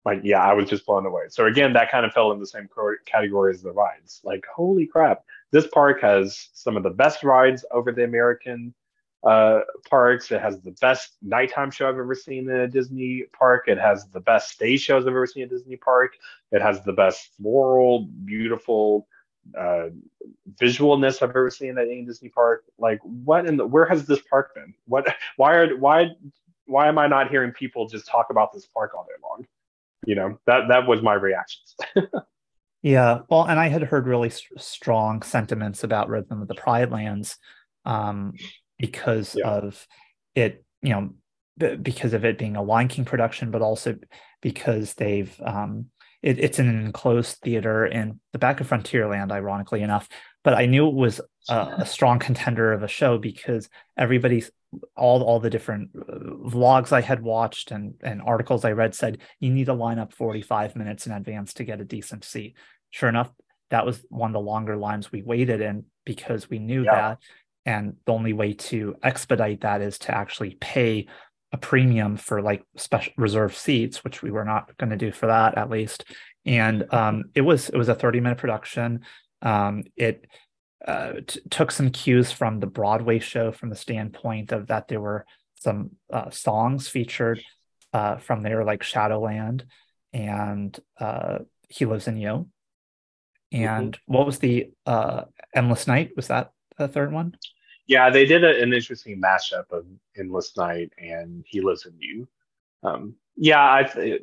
[0.05, 1.23] like yeah, I was just blown away.
[1.31, 2.69] So again, that kind of fell in the same
[3.07, 4.21] category as the rides.
[4.23, 8.75] Like holy crap, this park has some of the best rides over the American
[9.27, 10.31] uh, parks.
[10.31, 13.65] It has the best nighttime show I've ever seen in a Disney park.
[13.67, 16.13] It has the best stage shows I've ever seen in a Disney park.
[16.53, 19.09] It has the best floral, beautiful
[19.59, 19.89] uh,
[20.61, 22.65] visualness I've ever seen at any Disney park.
[22.79, 24.75] Like what in the where has this park been?
[24.87, 26.11] What why are why
[26.67, 29.47] why am I not hearing people just talk about this park all day long?
[30.07, 31.77] you know that that was my reactions
[32.83, 36.91] yeah well and i had heard really st- strong sentiments about rhythm of the pride
[36.91, 37.37] lands
[37.87, 38.33] um,
[38.79, 39.49] because yeah.
[39.49, 39.87] of
[40.35, 41.11] it you know
[41.59, 43.97] b- because of it being a lion king production but also
[44.41, 45.87] because they've um,
[46.25, 50.09] it, it's in an enclosed theater in the back of frontierland ironically enough
[50.43, 54.51] but i knew it was a, a strong contender of a show because everybody's
[54.97, 56.15] all all the different uh,
[56.49, 60.13] vlogs I had watched and and articles I read said you need to line up
[60.13, 62.57] 45 minutes in advance to get a decent seat.
[62.91, 63.31] Sure enough,
[63.71, 66.95] that was one of the longer lines we waited in because we knew yeah.
[66.95, 67.19] that
[67.67, 71.07] and the only way to expedite that is to actually pay
[71.55, 75.29] a premium for like special reserve seats which we were not going to do for
[75.29, 76.05] that at least
[76.45, 79.01] and um, it was it was a 30 minute production
[79.41, 80.27] um, it
[80.87, 85.01] uh, t- took some cues from the Broadway show from the standpoint of that there
[85.01, 85.25] were
[85.65, 87.43] some uh, songs featured
[87.93, 89.65] uh, from there, like Shadowland
[90.13, 91.39] and uh,
[91.69, 92.49] He Lives in You.
[93.51, 94.13] And mm-hmm.
[94.13, 95.23] what was the uh,
[95.55, 96.11] Endless Night?
[96.17, 97.37] Was that the third one?
[97.87, 99.85] Yeah, they did a, an interesting mashup of
[100.17, 102.29] Endless Night and He Lives in You.
[102.83, 104.19] Um, yeah, I,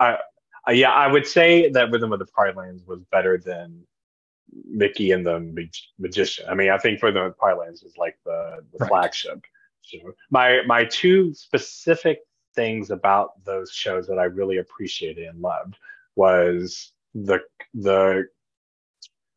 [0.00, 0.18] I,
[0.66, 3.82] I, yeah, I would say that Rhythm of the Pride Lands was better than
[4.66, 6.46] Mickey and the Mag- Magician.
[6.48, 8.88] I mean, I think for the Pride Lands is like the, the right.
[8.88, 9.44] flagship.
[9.82, 9.98] So
[10.30, 12.20] my my two specific
[12.54, 15.76] things about those shows that I really appreciated and loved
[16.16, 17.40] was the
[17.74, 18.28] the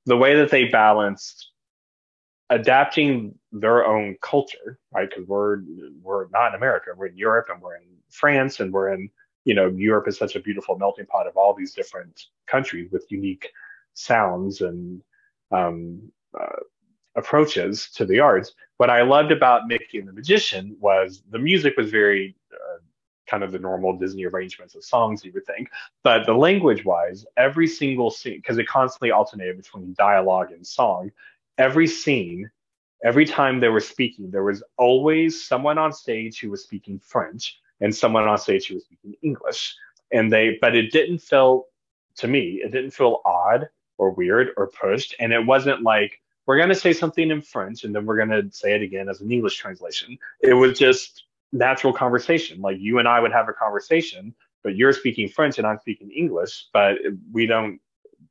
[0.05, 1.51] the way that they balanced
[2.49, 5.09] adapting their own culture, right?
[5.09, 5.61] Because we're
[6.01, 9.09] we're not in America, we're in Europe and we're in France and we're in
[9.45, 13.05] you know Europe is such a beautiful melting pot of all these different countries with
[13.09, 13.49] unique
[13.93, 15.01] sounds and
[15.51, 16.01] um,
[16.39, 16.59] uh,
[17.15, 18.53] approaches to the arts.
[18.77, 22.79] What I loved about Mickey and the Magician was the music was very uh,
[23.27, 25.69] kind of the normal Disney arrangements of songs you would think,
[26.03, 31.11] but the language wise, every single scene, because it constantly alternated between dialogue and song,
[31.57, 32.49] every scene,
[33.03, 37.59] every time they were speaking, there was always someone on stage who was speaking French
[37.81, 39.75] and someone on stage who was speaking English.
[40.11, 41.65] And they, but it didn't feel,
[42.17, 45.15] to me, it didn't feel odd or weird or pushed.
[45.19, 48.29] And it wasn't like, we're going to say something in French and then we're going
[48.29, 50.17] to say it again as an English translation.
[50.41, 52.61] It was just natural conversation.
[52.61, 54.33] Like you and I would have a conversation,
[54.63, 56.97] but you're speaking French and I'm speaking English, but
[57.31, 57.79] we don't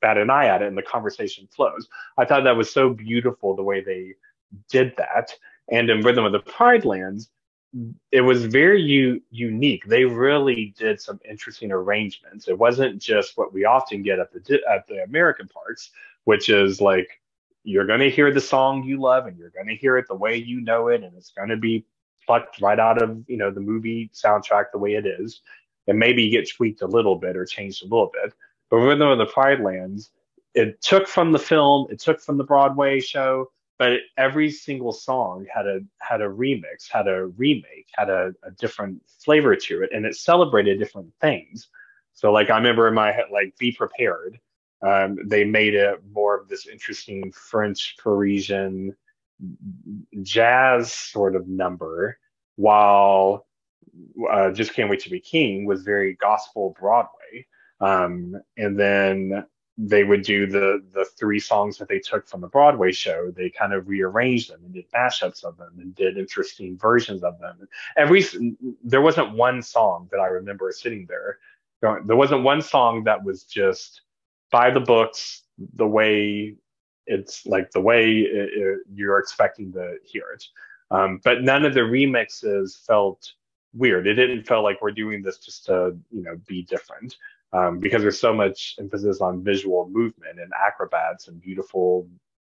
[0.00, 1.88] bat an eye at it and the conversation flows.
[2.18, 4.14] I thought that was so beautiful the way they
[4.70, 5.32] did that.
[5.70, 7.30] And in Rhythm of the Pride Lands,
[8.12, 9.84] it was very u- unique.
[9.86, 12.48] They really did some interesting arrangements.
[12.48, 15.90] It wasn't just what we often get at the at the American parks,
[16.24, 17.20] which is like
[17.64, 20.14] you're going to hear the song you love and you're going to hear it the
[20.14, 21.84] way you know it, and it's going to be
[22.24, 25.42] plucked right out of you know the movie soundtrack the way it is,
[25.86, 28.32] and maybe get tweaked a little bit or changed a little bit.
[28.70, 30.10] But with the Pride Lands,
[30.54, 35.46] it took from the film, it took from the Broadway show, but every single song
[35.52, 39.90] had a had a remix, had a remake, had a, a different flavor to it,
[39.92, 41.68] and it celebrated different things.
[42.14, 44.40] So like I remember in my head, like Be Prepared,
[44.82, 48.96] um, they made it more of this interesting French Parisian
[50.22, 52.18] jazz sort of number,
[52.56, 53.46] while
[54.30, 57.46] uh, Just Can't Wait to Be King was very gospel Broadway.
[57.80, 59.46] Um, and then
[59.78, 63.30] they would do the the three songs that they took from the Broadway show.
[63.30, 67.38] They kind of rearranged them and did mashups of them and did interesting versions of
[67.38, 67.68] them.
[67.96, 68.24] Every
[68.82, 71.38] there wasn't one song that I remember sitting there.
[71.82, 74.00] There wasn't one song that was just
[74.50, 75.42] by the books,
[75.74, 76.56] the way
[77.06, 80.44] it's like the way it, it, you're expecting to hear it.
[80.90, 83.32] Um, but none of the remixes felt
[83.74, 84.06] weird.
[84.06, 87.14] It didn't feel like we're doing this just to you know be different
[87.52, 92.08] um, because there's so much emphasis on visual movement and acrobats and beautiful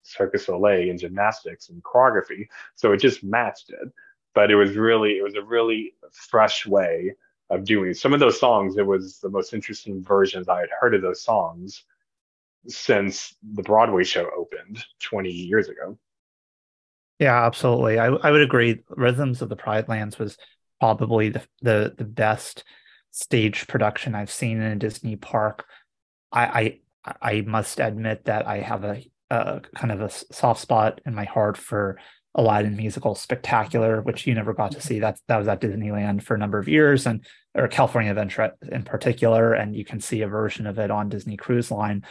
[0.02, 2.48] Cirque du Soleil and gymnastics and choreography.
[2.74, 3.92] So it just matched it.
[4.34, 7.14] But it was really, it was a really fresh way
[7.50, 8.76] of doing some of those songs.
[8.76, 11.84] It was the most interesting versions I had heard of those songs
[12.68, 15.98] since the Broadway show opened 20 years ago.
[17.18, 17.98] Yeah, absolutely.
[17.98, 18.82] I I would agree.
[18.88, 20.38] Rhythms of the Pride Lands was
[20.78, 22.64] probably the the, the best
[23.10, 25.66] stage production I've seen in a Disney park.
[26.32, 31.00] I I, I must admit that I have a, a kind of a soft spot
[31.06, 31.98] in my heart for
[32.34, 35.00] Aladdin musical spectacular, which you never got to see.
[35.00, 38.84] That that was at Disneyland for a number of years, and or California Adventure in
[38.84, 42.04] particular, and you can see a version of it on Disney Cruise Line.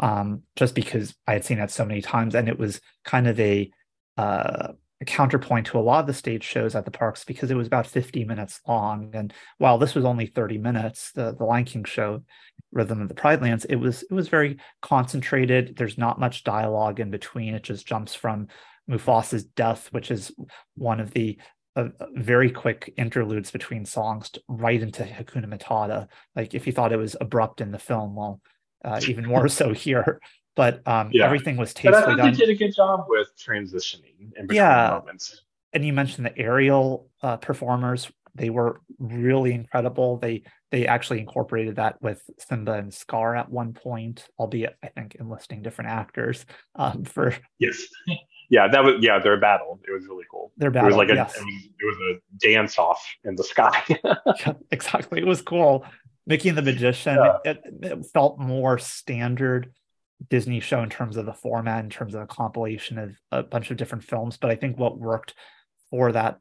[0.00, 3.38] Um, just because I had seen that so many times, and it was kind of
[3.40, 3.70] a
[4.16, 7.56] uh, a counterpoint to a lot of the stage shows at the parks because it
[7.56, 9.10] was about 50 minutes long.
[9.14, 12.22] And while this was only 30 minutes, the, the Lion King show,
[12.72, 15.76] Rhythm of the Pride Lands, it was it was very concentrated.
[15.76, 17.54] There's not much dialogue in between.
[17.54, 18.48] It just jumps from
[18.90, 20.32] Mufasa's death, which is
[20.74, 21.38] one of the
[21.76, 26.08] uh, very quick interludes between songs, right into Hakuna Matata.
[26.34, 28.40] Like if you thought it was abrupt in the film, well,
[28.84, 30.20] uh, even more so here
[30.58, 31.24] but um, yeah.
[31.24, 32.32] everything was tastefully but I thought done.
[32.32, 34.98] They did a good job with transitioning in between yeah.
[34.98, 35.44] moments.
[35.72, 40.16] And you mentioned the aerial uh, performers; they were really incredible.
[40.16, 40.42] They
[40.72, 45.62] they actually incorporated that with Simba and Scar at one point, albeit I think enlisting
[45.62, 46.44] different actors
[46.74, 47.36] um, for.
[47.60, 47.80] Yes.
[48.50, 49.78] Yeah, that was yeah their battle.
[49.86, 50.50] It was really cool.
[50.56, 50.88] Their battle.
[50.88, 51.36] It was like a yes.
[51.36, 53.84] it, was, it was a dance off in the sky.
[54.04, 55.20] yeah, exactly.
[55.20, 55.84] It was cool.
[56.26, 57.16] Mickey and the Magician.
[57.16, 57.52] Yeah.
[57.52, 59.70] It, it felt more standard
[60.28, 63.70] Disney show in terms of the format, in terms of a compilation of a bunch
[63.70, 64.36] of different films.
[64.36, 65.34] But I think what worked
[65.90, 66.38] for that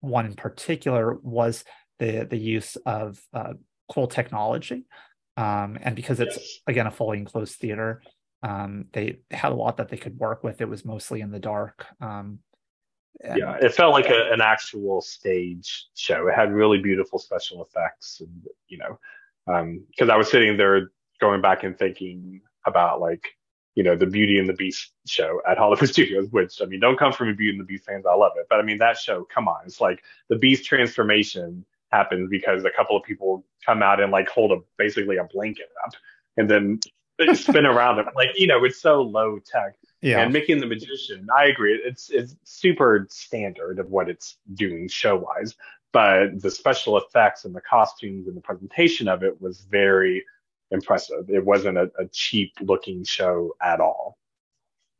[0.00, 1.64] one in particular was
[1.98, 3.54] the the use of uh,
[3.92, 4.84] cool technology,
[5.36, 6.58] um, and because it's yes.
[6.66, 8.02] again a fully enclosed theater,
[8.42, 10.60] um, they had a lot that they could work with.
[10.60, 11.86] It was mostly in the dark.
[12.00, 12.40] Um,
[13.22, 16.26] yeah, it felt like a, an actual stage show.
[16.28, 18.98] It had really beautiful special effects, and you know,
[19.46, 23.28] because um, I was sitting there going back and thinking about like
[23.74, 26.98] you know the Beauty and the Beast show at Hollywood Studios, which I mean, don't
[26.98, 28.98] come from a Beauty and the Beast fans, I love it, but I mean that
[28.98, 33.82] show, come on, it's like the Beast transformation happens because a couple of people come
[33.82, 35.94] out and like hold a basically a blanket up,
[36.36, 36.80] and then
[37.34, 39.74] spin around it, like you know, it's so low tech.
[40.02, 40.22] Yeah.
[40.22, 44.88] And Mickey and the Magician, I agree, it's it's super standard of what it's doing
[44.88, 45.54] show wise,
[45.92, 50.24] but the special effects and the costumes and the presentation of it was very
[50.70, 51.28] impressive.
[51.28, 54.16] It wasn't a, a cheap looking show at all.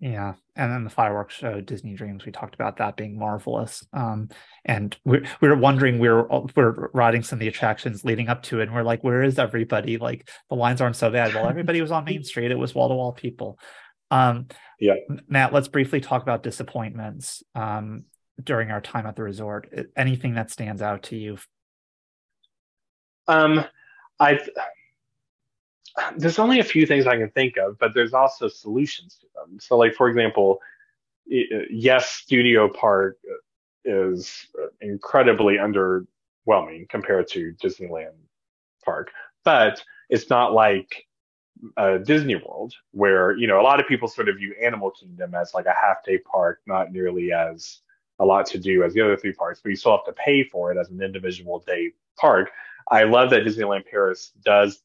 [0.00, 2.24] Yeah, and then the fireworks show, Disney Dreams.
[2.24, 3.86] We talked about that being marvelous.
[3.92, 4.30] Um,
[4.64, 8.28] and we we were wondering we were we are riding some of the attractions leading
[8.28, 9.98] up to it, and we're like, where is everybody?
[9.98, 11.34] Like the lines aren't so bad.
[11.34, 12.50] Well, everybody was on Main Street.
[12.50, 13.58] It was wall to wall people.
[14.10, 14.46] Um,
[14.80, 14.94] yeah,
[15.28, 18.04] Matt, let's briefly talk about disappointments um,
[18.42, 19.70] during our time at the resort.
[19.98, 21.36] Anything that stands out to you?
[23.28, 23.66] Um,
[24.18, 24.40] I
[26.16, 29.58] there's only a few things I can think of, but there's also solutions to them.
[29.60, 30.60] So, like for example,
[31.26, 33.18] yes, Studio Park
[33.84, 34.46] is
[34.80, 38.14] incredibly underwhelming compared to Disneyland
[38.84, 39.10] Park,
[39.44, 41.06] but it's not like
[41.76, 45.34] uh, Disney World, where you know a lot of people sort of view Animal Kingdom
[45.34, 47.80] as like a half day park, not nearly as
[48.18, 50.44] a lot to do as the other three parks, but you still have to pay
[50.44, 52.50] for it as an individual day park.
[52.90, 54.82] I love that Disneyland Paris does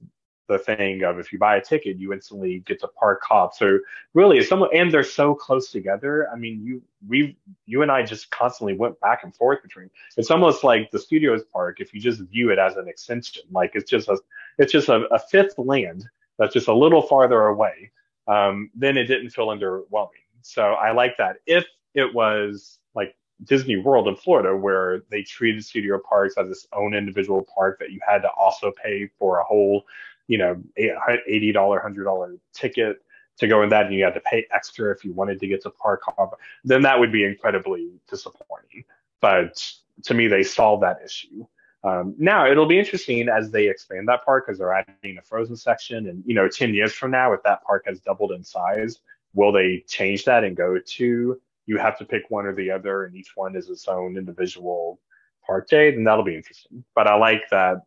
[0.48, 3.56] the thing of if you buy a ticket, you instantly get to park hop.
[3.56, 3.80] So
[4.14, 6.30] really, it's someone and they're so close together.
[6.32, 9.90] I mean, you we you and I just constantly went back and forth between.
[10.18, 13.44] It's almost like the studios park if you just view it as an extension.
[13.52, 14.20] Like it's just a
[14.58, 16.06] it's just a, a fifth land
[16.38, 17.92] that's just a little farther away.
[18.28, 20.10] Um, then it didn't feel underwhelming.
[20.42, 21.38] So I like that.
[21.46, 26.68] If it was like Disney World in Florida, where they treated studio parks as its
[26.74, 29.86] own individual park that you had to also pay for a whole
[30.28, 33.02] you know, $80, $100 ticket
[33.38, 35.62] to go in that and you had to pay extra if you wanted to get
[35.64, 38.86] to park hop, then that would be incredibly disappointing.
[39.22, 39.62] But
[40.04, 41.46] to me, they solved that issue.
[41.84, 45.56] Um, now it'll be interesting as they expand that park because they're adding a frozen
[45.56, 46.08] section.
[46.08, 49.00] And, you know, 10 years from now, if that park has doubled in size,
[49.34, 53.06] will they change that and go to you have to pick one or the other
[53.06, 55.00] and each one is its own individual
[55.46, 55.92] park day?
[55.92, 56.84] Then that'll be interesting.
[56.96, 57.82] But I like that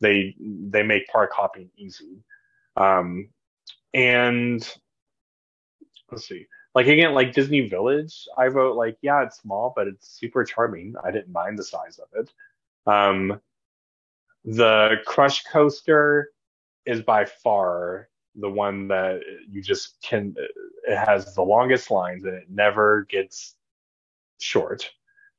[0.00, 2.22] they they make park hopping easy.
[2.76, 3.28] Um,
[3.94, 4.68] and
[6.10, 10.08] let's see, like again, like Disney Village, I wrote like, yeah, it's small, but it's
[10.08, 10.94] super charming.
[11.02, 12.32] I didn't mind the size of it.
[12.90, 13.40] Um,
[14.44, 16.30] the Crush Coaster
[16.84, 19.20] is by far the one that
[19.50, 20.34] you just can.
[20.86, 23.56] it has the longest lines and it never gets
[24.38, 24.90] short.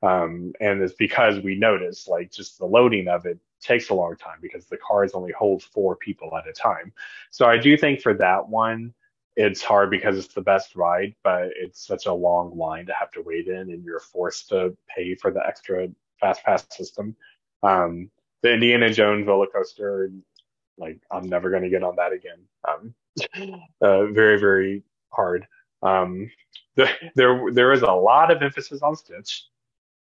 [0.04, 4.16] Um, and it's because we notice like just the loading of it takes a long
[4.18, 6.94] time because the cars only hold four people at a time.
[7.32, 8.94] So I do think for that one,
[9.36, 13.12] it's hard because it's the best ride, but it's such a long line to have
[13.12, 15.90] to wait in, and you're forced to pay for the extra
[16.20, 17.16] fast pass system.
[17.64, 18.12] Um,
[18.44, 20.12] the Indiana Jones roller coaster,
[20.78, 22.40] like I'm never going to get on that again.
[22.68, 22.96] Um,
[23.82, 25.48] uh, very very hard.
[25.84, 26.32] Um,
[26.76, 29.46] the, there there is a lot of emphasis on Stitch,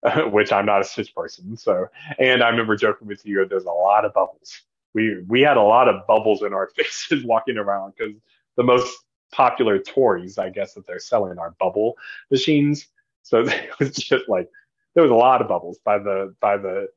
[0.32, 1.58] which I'm not a Stitch person.
[1.58, 1.88] So,
[2.20, 4.62] and I remember joking with you, there's a lot of bubbles.
[4.94, 8.16] We we had a lot of bubbles in our faces walking around because
[8.56, 8.96] the most
[9.32, 11.98] popular toys, I guess, that they're selling are bubble
[12.32, 12.88] machines.
[13.24, 14.50] So it was just like
[14.94, 16.88] there was a lot of bubbles by the by the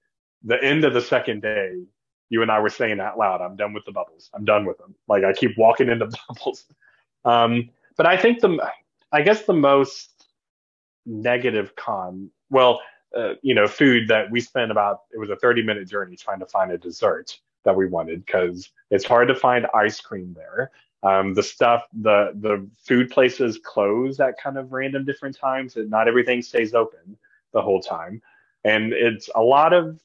[0.42, 1.82] the end of the second day.
[2.28, 4.30] You and I were saying out loud, "I'm done with the bubbles.
[4.34, 6.64] I'm done with them." Like I keep walking into bubbles.
[7.24, 8.58] Um, but I think the
[9.12, 10.26] I guess the most
[11.04, 12.80] negative con, well,
[13.16, 16.40] uh, you know, food that we spent about it was a 30 minute journey trying
[16.40, 20.70] to find a dessert that we wanted because it's hard to find ice cream there.
[21.02, 25.88] Um, the stuff, the the food places close at kind of random different times, and
[25.88, 27.16] not everything stays open
[27.52, 28.20] the whole time.
[28.64, 29.98] And it's a lot of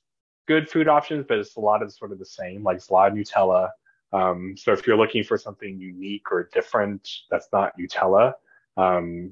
[0.47, 2.93] good food options, but it's a lot of sort of the same, like it's a
[2.93, 3.71] lot of Nutella.
[4.13, 8.33] Um, so if you're looking for something unique or different that's not Nutella,
[8.77, 9.31] um,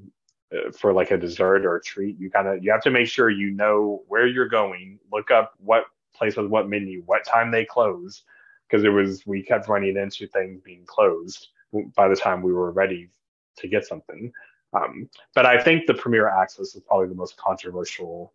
[0.72, 3.30] for like a dessert or a treat, you kind of you have to make sure
[3.30, 4.98] you know where you're going.
[5.12, 5.84] Look up what
[6.14, 8.22] place with what menu, what time they close,
[8.68, 11.48] because it was we kept running into things being closed
[11.96, 13.10] by the time we were ready
[13.58, 14.32] to get something.
[14.72, 18.32] Um, but I think the Premier Access is probably the most controversial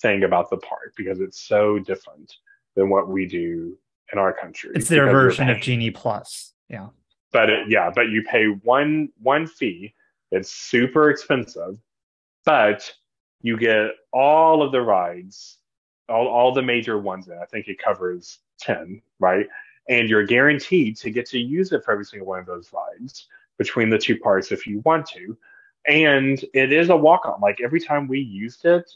[0.00, 2.36] thing about the park because it's so different
[2.76, 3.76] than what we do
[4.12, 4.70] in our country.
[4.74, 6.52] It's their version of Genie Plus.
[6.68, 6.88] Yeah.
[7.32, 9.94] But it, yeah, but you pay one one fee.
[10.30, 11.78] It's super expensive,
[12.44, 12.92] but
[13.42, 15.58] you get all of the rides,
[16.08, 17.28] all all the major ones.
[17.28, 17.38] In.
[17.38, 19.46] I think it covers ten, right?
[19.88, 23.26] And you're guaranteed to get to use it for every single one of those rides
[23.58, 25.36] between the two parts if you want to.
[25.86, 27.40] And it is a walk on.
[27.40, 28.90] Like every time we used it,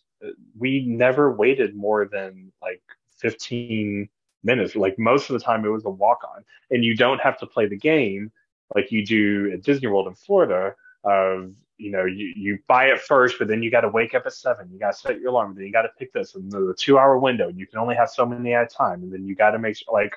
[0.56, 2.82] we never waited more than like
[3.16, 4.08] 15
[4.42, 4.76] minutes.
[4.76, 7.46] Like most of the time, it was a walk on, and you don't have to
[7.46, 8.30] play the game
[8.74, 10.74] like you do at Disney World in Florida.
[11.04, 14.24] Of you know, you, you buy it first, but then you got to wake up
[14.26, 14.70] at seven.
[14.72, 15.54] You got to set your alarm.
[15.54, 17.48] Then you got to pick this, and the two hour window.
[17.48, 19.58] and You can only have so many at a time, and then you got to
[19.58, 19.92] make sure.
[19.92, 20.14] Like,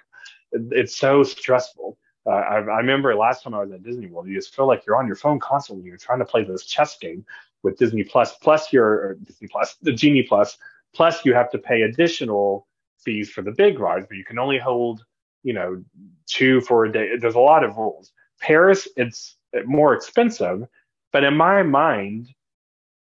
[0.52, 1.98] it, it's so stressful.
[2.26, 4.86] Uh, I, I remember last time I was at Disney World, you just feel like
[4.86, 5.86] you're on your phone constantly.
[5.86, 7.26] You're trying to play this chess game
[7.64, 10.58] with Disney Plus, plus your Disney Plus, the Genie Plus,
[10.94, 12.68] plus you have to pay additional
[13.00, 15.06] fees for the big rides, but you can only hold,
[15.44, 15.82] you know,
[16.26, 17.18] two for a day.
[17.18, 18.12] There's a lot of rules.
[18.42, 20.68] Paris, it's more expensive,
[21.12, 22.30] but in my mind,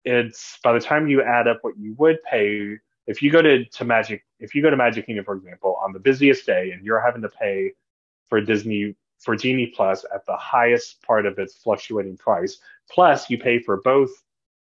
[0.06, 2.78] it's by the time you add up what you would pay
[3.08, 5.94] if you go to, to Magic, if you go to Magic Kingdom, for example, on
[5.94, 7.74] the busiest day and you're having to pay
[8.28, 13.38] for Disney for Genie Plus at the highest part of its fluctuating price, plus you
[13.38, 14.10] pay for both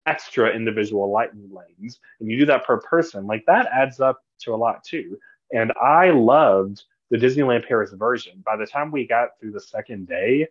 [0.06, 4.54] extra individual lightning lanes, and you do that per person, like that adds up to
[4.54, 5.18] a lot too.
[5.52, 8.42] And I loved the Disneyland Paris version.
[8.44, 10.48] By the time we got through the second day,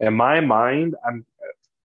[0.00, 1.24] in my mind, I'm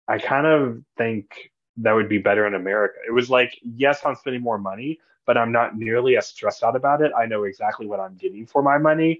[0.08, 2.95] I kind of think that would be better in America.
[3.08, 6.76] It was like, yes, I'm spending more money, but I'm not nearly as stressed out
[6.76, 7.12] about it.
[7.18, 9.20] I know exactly what I'm getting for my money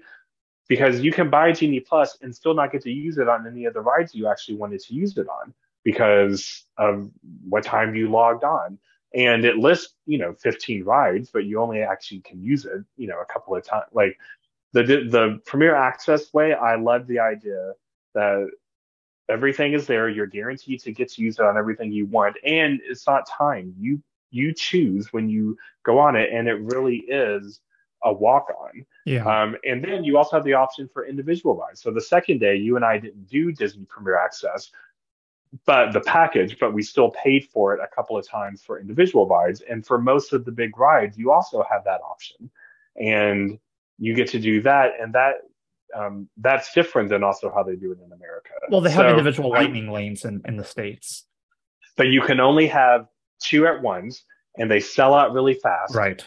[0.66, 3.66] because you can buy Genie Plus and still not get to use it on any
[3.66, 5.52] of the rides you actually wanted to use it on
[5.84, 7.10] because of
[7.48, 8.78] what time you logged on.
[9.14, 13.06] And it lists, you know, 15 rides, but you only actually can use it, you
[13.06, 13.86] know, a couple of times.
[13.92, 14.18] Like
[14.72, 17.72] the the Premier Access way, I love the idea
[18.14, 18.50] that
[19.28, 20.08] everything is there.
[20.08, 23.74] You're guaranteed to get to use it on everything you want, and it's not time.
[23.78, 27.60] You you choose when you go on it, and it really is
[28.04, 28.84] a walk on.
[29.06, 29.24] Yeah.
[29.24, 31.82] Um, and then you also have the option for individual rides.
[31.82, 34.70] So the second day, you and I didn't do Disney Premier Access,
[35.64, 39.26] but the package, but we still paid for it a couple of times for individual
[39.26, 39.62] rides.
[39.68, 42.50] And for most of the big rides, you also have that option.
[42.96, 43.58] And
[43.98, 44.92] you get to do that.
[45.00, 45.47] And that
[45.94, 48.50] um, that's different than also how they do it in America.
[48.70, 51.24] Well, they have So, individual I- lightning lanes in, in the States.
[51.96, 53.06] but you can only have
[53.42, 54.22] two at once
[54.58, 55.94] and they sell out really fast.
[55.94, 56.24] Right.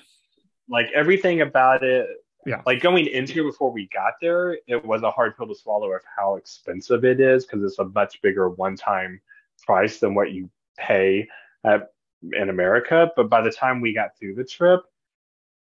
[0.69, 2.07] Like everything about it,
[2.45, 2.61] Yeah.
[2.65, 5.91] like going into it before we got there, it was a hard pill to swallow
[5.93, 9.21] of how expensive it is because it's a much bigger one time
[9.65, 11.27] price than what you pay
[11.63, 11.89] at,
[12.33, 13.11] in America.
[13.15, 14.81] But by the time we got through the trip,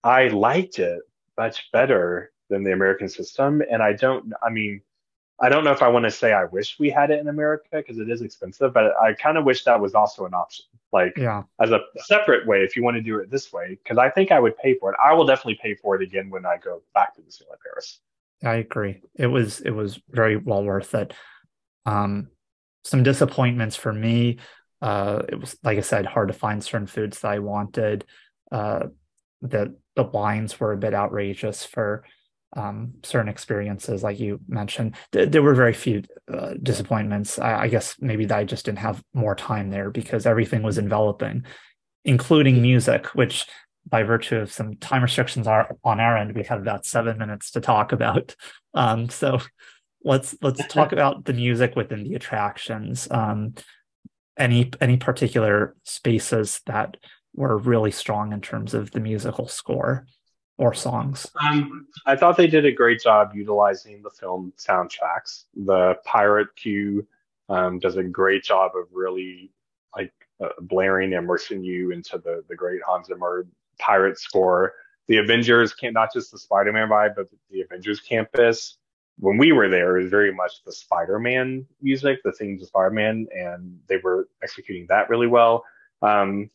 [0.04, 1.00] I liked it
[1.38, 3.62] much better than the American system.
[3.70, 4.82] And I don't, I mean,
[5.40, 7.68] I don't know if I want to say I wish we had it in America
[7.72, 10.66] because it is expensive, but I kind of wish that was also an option.
[10.92, 11.44] Like Yeah.
[11.62, 14.32] as a separate way, if you want to do it this way, because I think
[14.32, 14.98] I would pay for it.
[15.04, 18.00] I will definitely pay for it again when I go back to Disneyland Paris.
[18.44, 19.02] I agree.
[19.16, 21.14] It was it was very well worth it.
[21.86, 22.30] Um,
[22.84, 24.38] some disappointments for me.
[24.82, 28.06] Uh, it was like I said, hard to find certain foods that I wanted.
[28.52, 28.88] Uh,
[29.42, 32.04] the the lines were a bit outrageous for
[32.56, 34.96] um, certain experiences, like you mentioned.
[35.12, 37.40] Th- there were very few uh, disappointments.
[37.40, 41.46] I, I guess maybe I just didn't have more time there because everything was enveloping,
[42.06, 43.46] including music, which
[43.90, 47.52] by virtue of some time restrictions are on our end, we have about seven minutes
[47.52, 48.36] to talk about.
[48.74, 49.40] Um, so
[50.04, 53.08] let's let's talk about the music within the attractions.
[53.10, 53.56] Um,
[54.38, 56.98] any any particular spaces that
[57.34, 60.06] were really strong in terms of the musical score
[60.58, 61.30] or songs?
[61.40, 65.44] Um, I thought they did a great job utilizing the film soundtracks.
[65.56, 67.08] The Pirate Queue
[67.50, 69.52] um, does a great job of really
[69.96, 70.14] like
[70.44, 73.48] uh, blaring, immersing you into the the great Hans Zimmer
[73.80, 74.74] pirate score.
[75.08, 78.78] The Avengers can't not just the Spider-Man vibe, but the Avengers campus.
[79.20, 83.28] When we were there, it was very much the Spider-Man music, the themes of Spider-Man,
[83.32, 85.64] and they were executing that really well.
[86.02, 86.52] Um,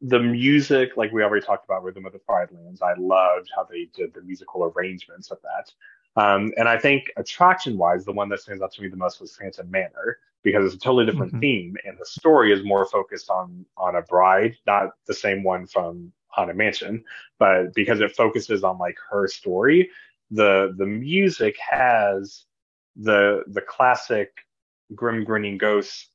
[0.00, 3.64] the music, like we already talked about, Rhythm of the Pride Lands, I loved how
[3.64, 5.72] they did the musical arrangements of that.
[6.20, 9.20] Um, and I think attraction wise, the one that stands out to me the most
[9.20, 11.40] was Phantom Manor because it's a totally different Mhm.
[11.40, 15.66] theme, and the story is more focused on on a bride, not the same one
[15.66, 17.04] from Haunted Mansion,
[17.38, 19.90] but because it focuses on like her story,
[20.30, 22.46] the the music has
[22.96, 24.46] the the classic
[24.94, 26.09] grim grinning ghost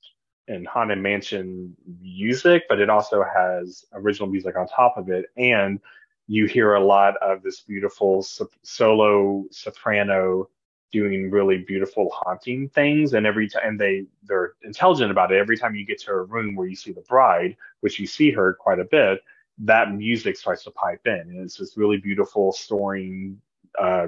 [0.48, 5.26] and haunted mansion music but it also has original music on top of it.
[5.38, 5.80] And
[6.28, 10.50] you hear a lot of this beautiful so- solo soprano
[10.92, 13.14] doing really beautiful haunting things.
[13.14, 15.38] And every time they they're intelligent about it.
[15.38, 18.32] Every time you get to a room where you see the bride which you see
[18.32, 19.22] her quite a bit
[19.60, 21.14] that music starts to pipe in.
[21.14, 23.40] And it's this really beautiful soaring
[23.80, 24.08] uh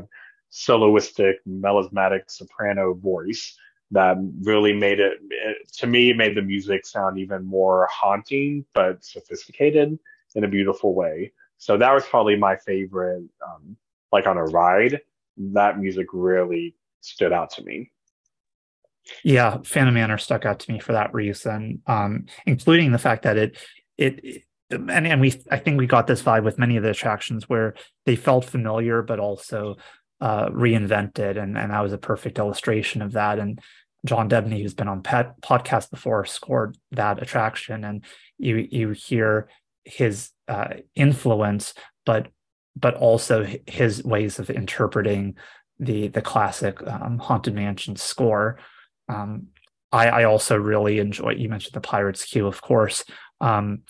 [0.52, 3.58] soloistic melismatic soprano voice
[3.92, 9.04] that really made it, it to me made the music sound even more haunting but
[9.04, 9.98] sophisticated
[10.36, 11.32] in a beautiful way.
[11.58, 13.78] So that was probably my favorite um
[14.12, 15.02] like on a ride.
[15.38, 17.92] That music really stood out to me.
[19.24, 23.38] Yeah, Phantom Manor stuck out to me for that reason, um, including the fact that
[23.38, 23.58] it,
[23.98, 26.90] it, it- and and we, I think we got this vibe with many of the
[26.90, 27.74] attractions where
[28.06, 29.78] they felt familiar but also
[30.22, 33.40] uh, reinvented, and and that was a perfect illustration of that.
[33.40, 33.60] And
[34.06, 38.04] John Debney, who's been on pet podcast before, scored that attraction, and
[38.38, 39.50] you you hear
[39.84, 41.74] his uh, influence,
[42.06, 42.28] but
[42.76, 45.36] but also his ways of interpreting
[45.80, 48.58] the the classic um, haunted mansion score
[49.10, 49.48] um,
[49.92, 51.32] I, I also really enjoy.
[51.32, 53.04] You mentioned the Pirates Queue, of course.
[53.40, 53.84] Um,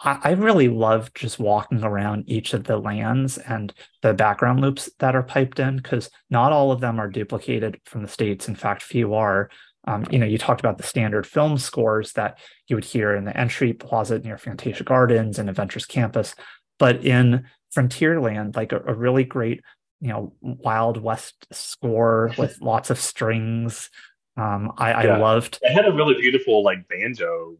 [0.00, 3.72] I, really love just walking around each of the lands and
[4.02, 8.02] the background loops that are piped in because not all of them are duplicated from
[8.02, 8.48] the states.
[8.48, 9.50] In fact, few are.
[9.86, 12.38] Um, you know, you talked about the standard film scores that
[12.68, 16.34] you would hear in the entry plaza near Fantasia Gardens and Avengers Campus,
[16.78, 19.62] but in Frontierland, like a, a really great,
[20.00, 23.90] you know, Wild West score with lots of strings.
[24.36, 27.56] Um, I, I loved it had a really beautiful like banjo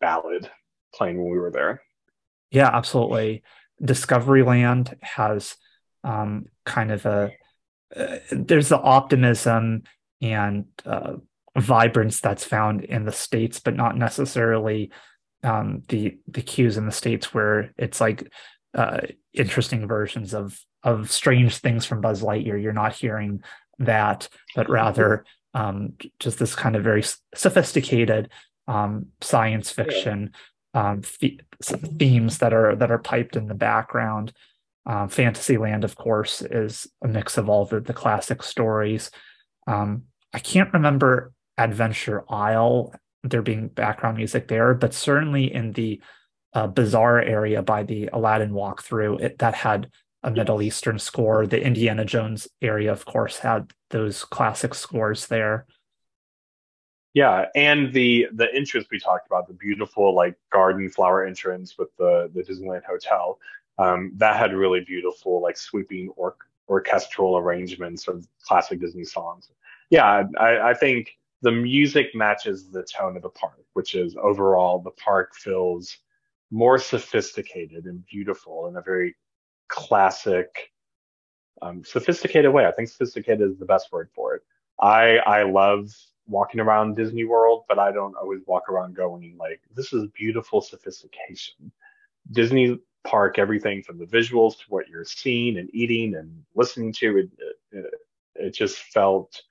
[0.00, 0.50] ballad
[0.94, 1.80] playing when we were there
[2.50, 3.42] Yeah, absolutely.
[3.82, 5.56] Discoveryland has
[6.04, 7.32] um, kind of a
[7.94, 9.84] uh, there's the optimism
[10.20, 11.14] and uh,
[11.56, 14.90] vibrance that's found in the states, but not necessarily
[15.42, 18.30] um, the the cues in the states where it's like
[18.74, 19.00] uh,
[19.32, 22.60] interesting versions of of strange things from Buzz Lightyear.
[22.60, 23.42] You're not hearing
[23.78, 25.24] that, but rather
[25.54, 27.04] um, just this kind of very
[27.34, 28.30] sophisticated
[28.66, 30.32] um, science fiction
[30.74, 31.02] um,
[31.60, 34.32] some themes that are that are piped in the background.
[34.86, 39.10] Um, Fantasyland, of course, is a mix of all the the classic stories.
[39.66, 46.00] Um, I can't remember Adventure Isle there being background music there, but certainly in the
[46.54, 49.90] uh, Bazaar area by the Aladdin walkthrough, it, that had
[50.22, 51.46] a Middle Eastern score.
[51.46, 55.66] The Indiana Jones area, of course, had those classic scores there.
[57.14, 61.88] Yeah, and the the entrance we talked about, the beautiful like garden flower entrance with
[61.96, 63.38] the the Disneyland Hotel,
[63.78, 66.36] um, that had really beautiful like sweeping or,
[66.68, 69.50] orchestral arrangements of classic Disney songs.
[69.90, 74.80] Yeah, I, I think the music matches the tone of the park, which is overall
[74.80, 75.96] the park feels
[76.50, 79.16] more sophisticated and beautiful in a very
[79.68, 80.72] classic,
[81.62, 82.66] um, sophisticated way.
[82.66, 84.42] I think sophisticated is the best word for it.
[84.80, 85.90] I I love
[86.28, 90.60] walking around Disney World, but I don't always walk around going like, this is beautiful
[90.60, 91.72] sophistication.
[92.30, 97.18] Disney park, everything from the visuals to what you're seeing and eating and listening to,
[97.18, 97.30] it,
[97.72, 97.94] it,
[98.34, 99.42] it just felt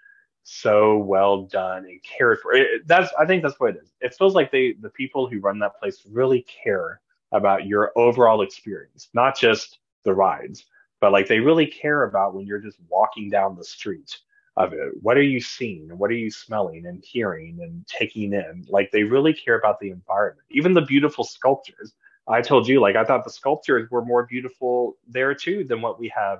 [0.43, 2.53] so well done and cared for.
[2.53, 3.91] It, that's I think that's what it is.
[3.99, 7.01] It feels like they the people who run that place really care
[7.33, 10.65] about your overall experience, not just the rides,
[11.01, 14.17] but like they really care about when you're just walking down the street
[14.57, 14.91] of it.
[15.01, 15.89] What are you seeing?
[15.97, 18.65] What are you smelling and hearing and taking in?
[18.67, 20.45] Like they really care about the environment.
[20.49, 21.93] Even the beautiful sculptures.
[22.27, 25.99] I told you, like I thought the sculptures were more beautiful there too than what
[25.99, 26.39] we have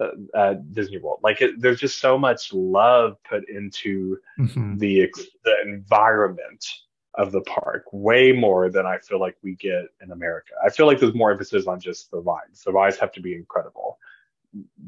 [0.00, 1.20] uh, at Disney World.
[1.22, 4.78] Like it, there's just so much love put into Mhm.
[4.78, 5.12] the
[5.44, 6.66] the environment
[7.14, 10.54] of the park, way more than I feel like we get in America.
[10.64, 12.64] I feel like there's more emphasis on just the rides.
[12.64, 13.98] The rides have to be incredible.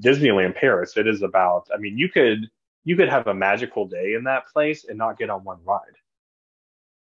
[0.01, 1.69] Disneyland Paris, it is about.
[1.74, 2.49] I mean, you could
[2.85, 5.81] you could have a magical day in that place and not get on one ride.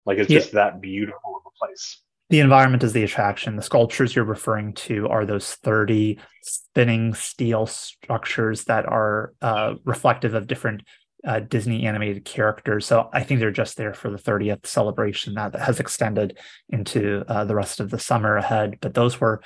[0.06, 0.40] Like it's Yeah.
[0.40, 2.02] just that beautiful of a place.
[2.30, 3.56] The environment is the attraction.
[3.56, 10.34] The sculptures you're referring to are those 30 spinning steel structures that are uh, reflective
[10.34, 10.84] of different
[11.26, 12.86] uh, Disney animated characters.
[12.86, 16.38] So I think they're just there for the 30th celebration that has extended
[16.70, 18.78] into uh, the rest of the summer ahead.
[18.82, 19.42] But those were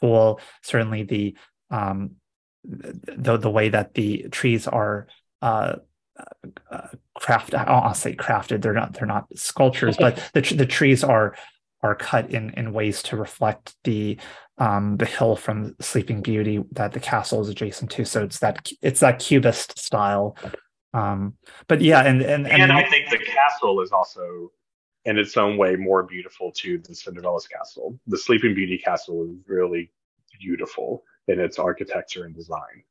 [0.00, 0.40] cool.
[0.62, 1.36] Certainly the
[1.70, 2.16] um,
[2.66, 5.06] the the way that the trees are
[5.42, 5.76] uh,
[6.70, 6.88] uh,
[7.20, 7.54] crafted.
[7.54, 8.62] I'll say crafted.
[8.62, 11.36] They're not they're not sculptures, but the the trees are
[11.82, 14.18] are cut in in ways to reflect the
[14.58, 18.04] um the hill from Sleeping Beauty that the castle is adjacent to.
[18.04, 20.36] So it's that it's that cubist style.
[20.94, 21.34] Um,
[21.68, 24.50] but yeah, and and And I think the castle is also
[25.04, 27.98] in its own way more beautiful too than Cinderella's castle.
[28.06, 29.92] The Sleeping Beauty castle is really
[30.40, 32.84] beautiful in its architecture and design.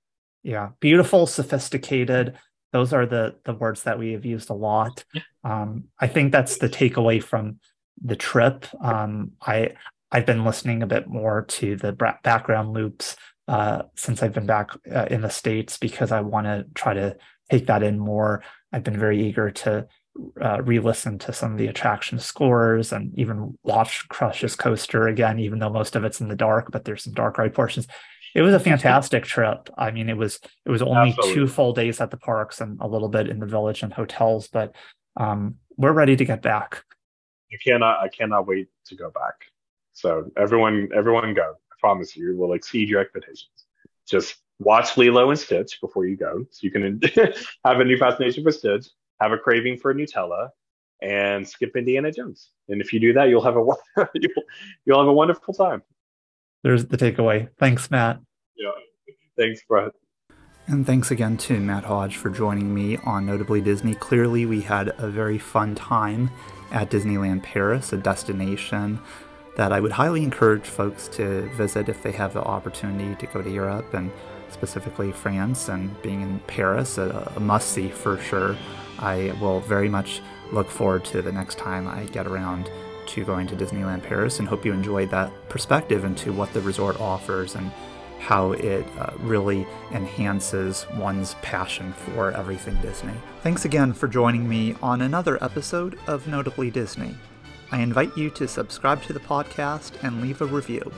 [0.44, 2.38] yeah beautiful sophisticated.
[2.74, 5.04] Those are the the words that we have used a lot.
[5.44, 7.60] Um i think that's the takeaway from
[8.04, 8.66] the trip.
[8.82, 9.74] Um i
[10.12, 11.92] i've been listening a bit more to the
[12.24, 13.16] background loops
[13.48, 17.18] uh since i've been back uh, in the states because i want to try to
[17.50, 18.44] take that in more.
[18.72, 19.88] I've been very eager to
[20.42, 25.60] uh, re-listen to some of the attraction scores and even watch crush's coaster again even
[25.60, 27.86] though most of it's in the dark but there's some dark ride portions
[28.36, 29.70] it was a fantastic trip.
[29.78, 31.34] I mean, it was it was only Absolutely.
[31.34, 34.50] two full days at the parks and a little bit in the village and hotels,
[34.50, 34.76] but
[35.16, 36.84] um, we're ready to get back.
[37.52, 39.36] I cannot I cannot wait to go back.
[39.94, 41.54] So everyone everyone go.
[41.72, 43.66] I promise you it will exceed your expectations.
[44.06, 47.00] Just watch Lilo and Stitch before you go, so you can
[47.66, 48.88] have a new fascination for Stitch,
[49.22, 50.50] have a craving for Nutella,
[51.02, 52.50] and skip Indiana Jones.
[52.68, 53.66] And if you do that, you'll have a
[54.14, 54.44] you'll,
[54.86, 55.84] you'll have a wonderful time.
[56.66, 57.50] There's the takeaway.
[57.60, 58.20] Thanks, Matt.
[58.58, 58.72] Yeah.
[59.38, 59.92] Thanks, Brett.
[60.68, 63.94] And thanks again to Matt Hodge for joining me on Notably Disney.
[63.94, 66.32] Clearly, we had a very fun time
[66.72, 69.00] at Disneyland Paris, a destination
[69.58, 73.42] that I would highly encourage folks to visit if they have the opportunity to go
[73.42, 74.12] to Europe and
[74.50, 78.58] specifically France and being in Paris, a, a must see for sure.
[79.00, 80.22] I will very much
[80.52, 82.70] look forward to the next time I get around
[83.08, 87.00] to going to Disneyland Paris and hope you enjoyed that perspective into what the resort
[87.00, 87.72] offers and
[88.26, 93.14] how it uh, really enhances one's passion for everything Disney.
[93.44, 97.16] Thanks again for joining me on another episode of Notably Disney.
[97.72, 100.92] I invite you to subscribe to the podcast and leave a review.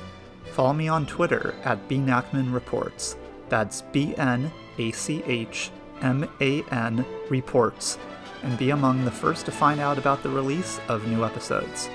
[0.53, 3.17] Follow me on Twitter at bnachman Reports.
[3.49, 5.69] That's B N A C H
[6.01, 7.97] M A N Reports,
[8.43, 11.89] and be among the first to find out about the release of new episodes.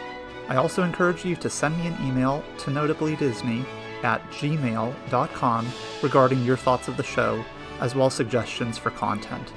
[0.49, 3.65] I also encourage you to send me an email to notablydisney
[4.05, 5.73] at gmail.com
[6.03, 7.45] regarding your thoughts of the show,
[7.81, 9.53] as well as suggestions for content.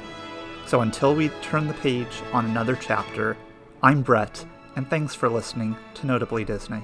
[0.66, 3.38] So until we turn the page on another chapter,
[3.84, 4.46] I'm Brett,
[4.76, 6.84] and thanks for listening to Notably Disney.